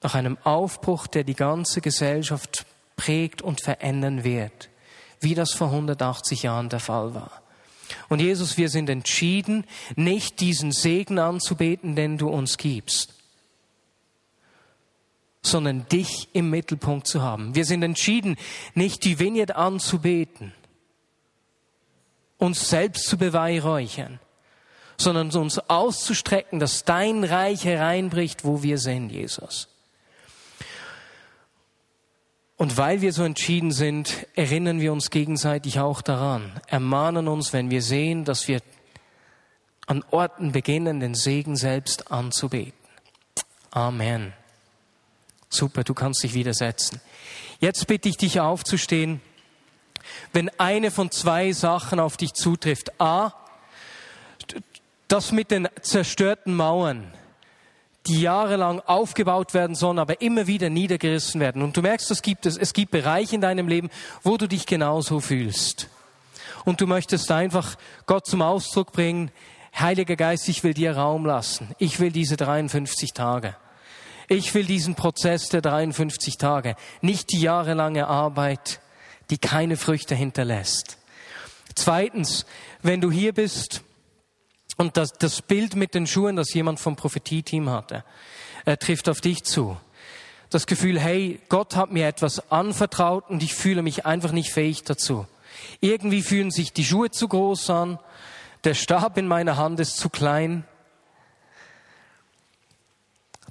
nach 0.00 0.14
einem 0.14 0.38
Aufbruch, 0.44 1.06
der 1.06 1.24
die 1.24 1.34
ganze 1.34 1.80
Gesellschaft 1.80 2.66
prägt 2.96 3.42
und 3.42 3.60
verändern 3.60 4.24
wird, 4.24 4.70
wie 5.20 5.34
das 5.34 5.52
vor 5.52 5.68
180 5.68 6.44
Jahren 6.44 6.68
der 6.68 6.80
Fall 6.80 7.14
war. 7.14 7.42
Und 8.08 8.20
Jesus, 8.20 8.56
wir 8.56 8.68
sind 8.68 8.88
entschieden, 8.88 9.64
nicht 9.96 10.40
diesen 10.40 10.70
Segen 10.70 11.18
anzubeten, 11.18 11.96
den 11.96 12.16
du 12.16 12.28
uns 12.28 12.58
gibst, 12.58 13.14
sondern 15.42 15.86
dich 15.88 16.28
im 16.32 16.50
Mittelpunkt 16.50 17.06
zu 17.06 17.20
haben. 17.22 17.54
Wir 17.54 17.64
sind 17.64 17.82
entschieden, 17.82 18.36
nicht 18.74 19.04
die 19.04 19.18
Vignette 19.18 19.56
anzubeten, 19.56 20.52
uns 22.38 22.68
selbst 22.68 23.06
zu 23.06 23.18
beweihräuchern, 23.18 24.20
sondern 24.96 25.30
uns 25.32 25.58
auszustrecken, 25.58 26.60
dass 26.60 26.84
dein 26.84 27.24
Reich 27.24 27.64
hereinbricht, 27.64 28.44
wo 28.44 28.62
wir 28.62 28.78
sind, 28.78 29.10
Jesus. 29.10 29.68
Und 32.56 32.76
weil 32.76 33.00
wir 33.00 33.12
so 33.12 33.24
entschieden 33.24 33.72
sind, 33.72 34.26
erinnern 34.36 34.80
wir 34.80 34.92
uns 34.92 35.10
gegenseitig 35.10 35.80
auch 35.80 36.00
daran, 36.00 36.60
ermahnen 36.68 37.26
uns, 37.26 37.52
wenn 37.52 37.70
wir 37.70 37.82
sehen, 37.82 38.24
dass 38.24 38.46
wir 38.46 38.60
an 39.86 40.04
Orten 40.12 40.52
beginnen, 40.52 41.00
den 41.00 41.16
Segen 41.16 41.56
selbst 41.56 42.12
anzubeten. 42.12 42.78
Amen. 43.72 44.32
Super, 45.52 45.84
du 45.84 45.92
kannst 45.92 46.22
dich 46.22 46.34
widersetzen. 46.34 47.00
Jetzt 47.60 47.86
bitte 47.86 48.08
ich 48.08 48.16
dich 48.16 48.40
aufzustehen, 48.40 49.20
wenn 50.32 50.48
eine 50.58 50.90
von 50.90 51.10
zwei 51.10 51.52
Sachen 51.52 52.00
auf 52.00 52.16
dich 52.16 52.32
zutrifft. 52.32 53.00
A, 53.00 53.34
das 55.08 55.30
mit 55.30 55.50
den 55.50 55.68
zerstörten 55.82 56.54
Mauern 56.54 57.12
die 58.08 58.20
jahrelang 58.20 58.80
aufgebaut 58.80 59.54
werden 59.54 59.76
sollen, 59.76 60.00
aber 60.00 60.20
immer 60.20 60.48
wieder 60.48 60.70
niedergerissen 60.70 61.40
werden. 61.40 61.62
Und 61.62 61.76
du 61.76 61.82
merkst, 61.82 62.10
es 62.10 62.22
gibt, 62.22 62.46
es, 62.46 62.72
gibt 62.72 62.90
Bereiche 62.90 63.36
in 63.36 63.40
deinem 63.40 63.68
Leben, 63.68 63.90
wo 64.24 64.36
du 64.36 64.48
dich 64.48 64.66
genauso 64.66 65.20
fühlst. 65.20 65.88
Und 66.64 66.80
du 66.80 66.88
möchtest 66.88 67.30
einfach 67.30 67.76
Gott 68.06 68.26
zum 68.26 68.42
Ausdruck 68.42 68.90
bringen, 68.90 69.30
Heiliger 69.78 70.16
Geist, 70.16 70.48
ich 70.48 70.64
will 70.64 70.74
dir 70.74 70.96
Raum 70.96 71.24
lassen. 71.24 71.74
Ich 71.78 71.98
will 71.98 72.12
diese 72.12 72.36
53 72.36 73.12
Tage. 73.12 73.56
Ich 74.28 74.54
will 74.54 74.64
diesen 74.64 74.94
Prozess 74.94 75.48
der 75.48 75.62
53 75.62 76.38
Tage, 76.38 76.76
nicht 77.00 77.32
die 77.32 77.40
jahrelange 77.40 78.06
Arbeit, 78.06 78.80
die 79.30 79.38
keine 79.38 79.76
Früchte 79.76 80.14
hinterlässt. 80.14 80.98
Zweitens, 81.74 82.46
wenn 82.82 83.00
du 83.00 83.10
hier 83.10 83.32
bist 83.32 83.82
und 84.76 84.96
das, 84.96 85.12
das 85.12 85.42
Bild 85.42 85.76
mit 85.76 85.94
den 85.94 86.06
Schuhen, 86.06 86.36
das 86.36 86.52
jemand 86.54 86.80
vom 86.80 86.96
Prophetie-Team 86.96 87.70
hatte, 87.70 88.04
er 88.64 88.78
trifft 88.78 89.08
auf 89.08 89.20
dich 89.20 89.44
zu. 89.44 89.76
Das 90.50 90.66
Gefühl, 90.66 91.00
hey, 91.00 91.40
Gott 91.48 91.76
hat 91.76 91.92
mir 91.92 92.06
etwas 92.06 92.50
anvertraut 92.52 93.30
und 93.30 93.42
ich 93.42 93.54
fühle 93.54 93.82
mich 93.82 94.04
einfach 94.04 94.32
nicht 94.32 94.52
fähig 94.52 94.84
dazu. 94.84 95.26
Irgendwie 95.80 96.22
fühlen 96.22 96.50
sich 96.50 96.72
die 96.72 96.84
Schuhe 96.84 97.10
zu 97.10 97.26
groß 97.26 97.70
an, 97.70 97.98
der 98.64 98.74
Stab 98.74 99.18
in 99.18 99.26
meiner 99.26 99.56
Hand 99.56 99.80
ist 99.80 99.96
zu 99.96 100.08
klein. 100.08 100.64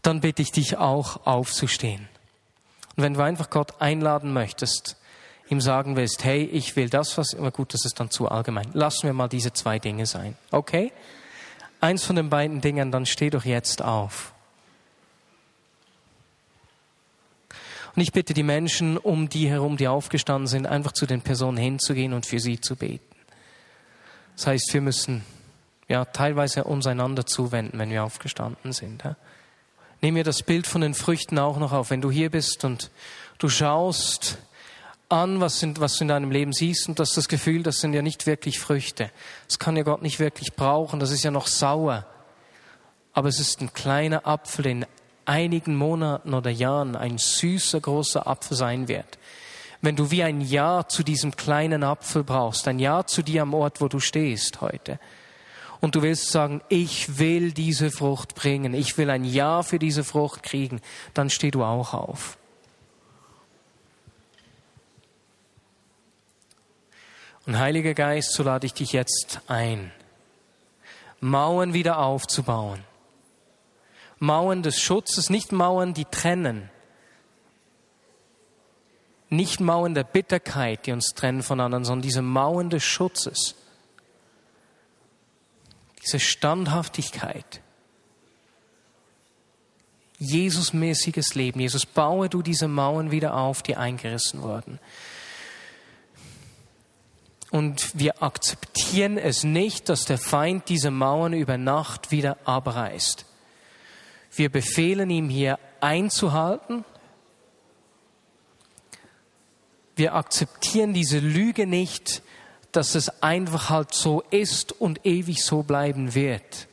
Dann 0.01 0.21
bitte 0.21 0.41
ich 0.41 0.51
dich 0.51 0.77
auch 0.77 1.25
aufzustehen. 1.25 2.07
Und 2.95 3.03
wenn 3.03 3.13
du 3.13 3.21
einfach 3.21 3.49
Gott 3.49 3.79
einladen 3.79 4.33
möchtest, 4.33 4.97
ihm 5.49 5.61
sagen 5.61 5.95
willst, 5.95 6.23
hey, 6.23 6.43
ich 6.43 6.75
will 6.75 6.89
das, 6.89 7.17
was, 7.17 7.35
aber 7.35 7.51
gut, 7.51 7.73
das 7.73 7.85
ist 7.85 7.99
dann 7.99 8.09
zu 8.09 8.29
allgemein. 8.29 8.69
Lassen 8.73 9.03
wir 9.03 9.13
mal 9.13 9.27
diese 9.27 9.53
zwei 9.53 9.79
Dinge 9.79 10.05
sein. 10.05 10.35
Okay? 10.51 10.91
Eins 11.81 12.03
von 12.03 12.15
den 12.15 12.29
beiden 12.29 12.61
Dingen, 12.61 12.91
dann 12.91 13.05
steh 13.05 13.29
doch 13.29 13.45
jetzt 13.45 13.81
auf. 13.81 14.33
Und 17.95 18.01
ich 18.01 18.13
bitte 18.13 18.33
die 18.33 18.43
Menschen 18.43 18.97
um 18.97 19.27
die 19.27 19.49
herum, 19.49 19.75
die 19.75 19.87
aufgestanden 19.87 20.47
sind, 20.47 20.65
einfach 20.65 20.93
zu 20.93 21.05
den 21.05 21.21
Personen 21.21 21.57
hinzugehen 21.57 22.13
und 22.13 22.25
für 22.25 22.39
sie 22.39 22.61
zu 22.61 22.77
beten. 22.77 23.03
Das 24.37 24.47
heißt, 24.47 24.73
wir 24.73 24.81
müssen 24.81 25.25
ja 25.89 26.05
teilweise 26.05 26.63
uns 26.63 26.87
einander 26.87 27.25
zuwenden, 27.25 27.77
wenn 27.79 27.89
wir 27.89 28.03
aufgestanden 28.03 28.71
sind. 28.71 29.03
Ja? 29.03 29.17
Nehmen 30.01 30.17
wir 30.17 30.23
das 30.23 30.41
Bild 30.41 30.65
von 30.65 30.81
den 30.81 30.95
Früchten 30.95 31.37
auch 31.37 31.59
noch 31.59 31.71
auf. 31.71 31.91
Wenn 31.91 32.01
du 32.01 32.09
hier 32.09 32.31
bist 32.31 32.65
und 32.65 32.89
du 33.37 33.49
schaust 33.49 34.39
an, 35.09 35.39
was, 35.39 35.59
sind, 35.59 35.79
was 35.79 35.97
du 35.97 36.05
in 36.05 36.07
deinem 36.07 36.31
Leben 36.31 36.53
siehst 36.53 36.89
und 36.89 36.99
hast 36.99 37.17
das 37.17 37.27
Gefühl, 37.27 37.61
das 37.61 37.81
sind 37.81 37.93
ja 37.93 38.01
nicht 38.01 38.25
wirklich 38.25 38.59
Früchte. 38.59 39.11
Das 39.47 39.59
kann 39.59 39.77
ja 39.77 39.83
Gott 39.83 40.01
nicht 40.01 40.19
wirklich 40.19 40.53
brauchen, 40.53 40.99
das 40.99 41.11
ist 41.11 41.23
ja 41.23 41.29
noch 41.29 41.45
sauer. 41.45 42.07
Aber 43.13 43.29
es 43.29 43.39
ist 43.39 43.61
ein 43.61 43.73
kleiner 43.73 44.25
Apfel, 44.25 44.63
der 44.63 44.71
in 44.71 44.85
einigen 45.25 45.75
Monaten 45.75 46.33
oder 46.33 46.49
Jahren 46.49 46.95
ein 46.95 47.19
süßer, 47.19 47.79
großer 47.79 48.25
Apfel 48.25 48.57
sein 48.57 48.87
wird. 48.87 49.19
Wenn 49.81 49.95
du 49.95 50.09
wie 50.09 50.23
ein 50.23 50.41
Ja 50.41 50.87
zu 50.87 51.03
diesem 51.03 51.35
kleinen 51.35 51.83
Apfel 51.83 52.23
brauchst, 52.23 52.67
ein 52.67 52.79
Ja 52.79 53.05
zu 53.05 53.21
dir 53.21 53.43
am 53.43 53.53
Ort, 53.53 53.81
wo 53.81 53.87
du 53.87 53.99
stehst 53.99 54.61
heute, 54.61 54.99
und 55.81 55.95
du 55.95 56.03
willst 56.03 56.31
sagen, 56.31 56.61
ich 56.69 57.17
will 57.17 57.51
diese 57.51 57.91
Frucht 57.91 58.35
bringen, 58.35 58.73
ich 58.73 58.97
will 58.97 59.09
ein 59.09 59.25
Ja 59.25 59.63
für 59.63 59.79
diese 59.79 60.03
Frucht 60.03 60.43
kriegen, 60.43 60.79
dann 61.13 61.29
steh 61.29 61.51
du 61.51 61.63
auch 61.63 61.93
auf. 61.93 62.37
Und 67.47 67.57
Heiliger 67.57 67.95
Geist, 67.95 68.33
so 68.33 68.43
lade 68.43 68.67
ich 68.67 68.73
dich 68.73 68.93
jetzt 68.93 69.41
ein, 69.47 69.91
Mauern 71.19 71.73
wieder 71.73 71.97
aufzubauen. 71.99 72.83
Mauern 74.19 74.61
des 74.61 74.79
Schutzes, 74.79 75.31
nicht 75.31 75.51
Mauern, 75.51 75.95
die 75.95 76.05
trennen. 76.05 76.69
Nicht 79.29 79.59
Mauern 79.59 79.95
der 79.95 80.03
Bitterkeit, 80.03 80.85
die 80.85 80.91
uns 80.91 81.13
trennen 81.15 81.41
von 81.41 81.59
anderen, 81.59 81.85
sondern 81.85 82.03
diese 82.03 82.21
Mauern 82.21 82.69
des 82.69 82.83
Schutzes. 82.83 83.55
Diese 86.03 86.19
Standhaftigkeit. 86.19 87.61
Jesusmäßiges 90.19 91.35
Leben. 91.35 91.59
Jesus, 91.59 91.85
baue 91.85 92.29
du 92.29 92.41
diese 92.41 92.67
Mauern 92.67 93.11
wieder 93.11 93.35
auf, 93.35 93.63
die 93.63 93.75
eingerissen 93.75 94.41
wurden 94.41 94.79
und 97.51 97.99
wir 97.99 98.23
akzeptieren 98.23 99.17
es 99.17 99.43
nicht, 99.43 99.89
dass 99.89 100.05
der 100.05 100.17
Feind 100.17 100.69
diese 100.69 100.89
Mauern 100.89 101.33
über 101.33 101.57
Nacht 101.57 102.09
wieder 102.09 102.37
abreißt. 102.45 103.25
Wir 104.33 104.49
befehlen 104.49 105.09
ihm 105.09 105.27
hier 105.29 105.59
einzuhalten. 105.81 106.85
Wir 109.97 110.15
akzeptieren 110.15 110.93
diese 110.93 111.19
Lüge 111.19 111.67
nicht, 111.67 112.23
dass 112.71 112.95
es 112.95 113.21
einfach 113.21 113.69
halt 113.69 113.93
so 113.93 114.21
ist 114.31 114.71
und 114.73 115.05
ewig 115.05 115.43
so 115.43 115.63
bleiben 115.63 116.15
wird. 116.15 116.67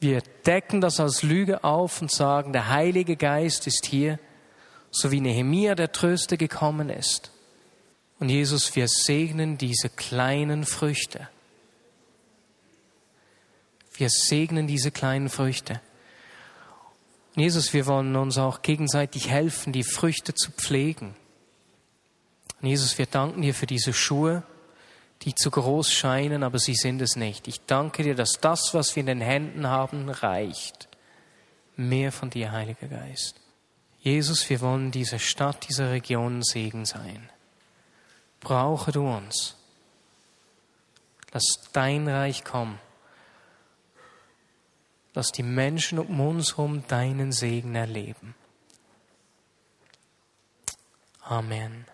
Wir 0.00 0.22
decken 0.44 0.80
das 0.80 1.00
als 1.00 1.22
Lüge 1.22 1.64
auf 1.64 2.02
und 2.02 2.10
sagen, 2.10 2.52
der 2.52 2.68
Heilige 2.68 3.16
Geist 3.16 3.66
ist 3.66 3.86
hier, 3.86 4.18
so 4.90 5.10
wie 5.10 5.20
Nehemia 5.20 5.74
der 5.74 5.92
Tröster 5.92 6.36
gekommen 6.36 6.90
ist. 6.90 7.30
Und 8.20 8.28
Jesus, 8.28 8.76
wir 8.76 8.86
segnen 8.86 9.58
diese 9.58 9.88
kleinen 9.88 10.64
Früchte. 10.64 11.28
Wir 13.96 14.10
segnen 14.10 14.66
diese 14.66 14.90
kleinen 14.90 15.28
Früchte. 15.28 15.80
Und 17.34 17.42
Jesus, 17.42 17.72
wir 17.72 17.86
wollen 17.86 18.14
uns 18.16 18.38
auch 18.38 18.62
gegenseitig 18.62 19.28
helfen, 19.28 19.72
die 19.72 19.84
Früchte 19.84 20.34
zu 20.34 20.50
pflegen. 20.52 21.16
Und 22.64 22.70
Jesus, 22.70 22.96
wir 22.96 23.04
danken 23.04 23.42
dir 23.42 23.52
für 23.52 23.66
diese 23.66 23.92
Schuhe, 23.92 24.42
die 25.20 25.34
zu 25.34 25.50
groß 25.50 25.92
scheinen, 25.92 26.42
aber 26.42 26.58
sie 26.58 26.74
sind 26.74 27.02
es 27.02 27.14
nicht. 27.14 27.46
Ich 27.46 27.60
danke 27.66 28.02
dir, 28.02 28.14
dass 28.14 28.38
das, 28.40 28.72
was 28.72 28.96
wir 28.96 29.02
in 29.02 29.06
den 29.06 29.20
Händen 29.20 29.66
haben, 29.66 30.08
reicht. 30.08 30.88
Mehr 31.76 32.10
von 32.10 32.30
dir, 32.30 32.52
Heiliger 32.52 32.88
Geist. 32.88 33.38
Jesus, 34.00 34.48
wir 34.48 34.62
wollen 34.62 34.92
dieser 34.92 35.18
Stadt, 35.18 35.68
dieser 35.68 35.90
Region 35.90 36.42
Segen 36.42 36.86
sein 36.86 37.28
brauche 38.40 38.90
du 38.90 39.06
uns. 39.06 39.54
Lass 41.32 41.44
dein 41.74 42.08
Reich 42.08 42.44
kommen. 42.44 42.78
Lass 45.12 45.28
die 45.32 45.42
Menschen 45.42 45.98
um 45.98 46.18
uns 46.18 46.56
herum 46.56 46.82
deinen 46.88 47.30
Segen 47.30 47.74
erleben. 47.74 48.34
Amen. 51.20 51.86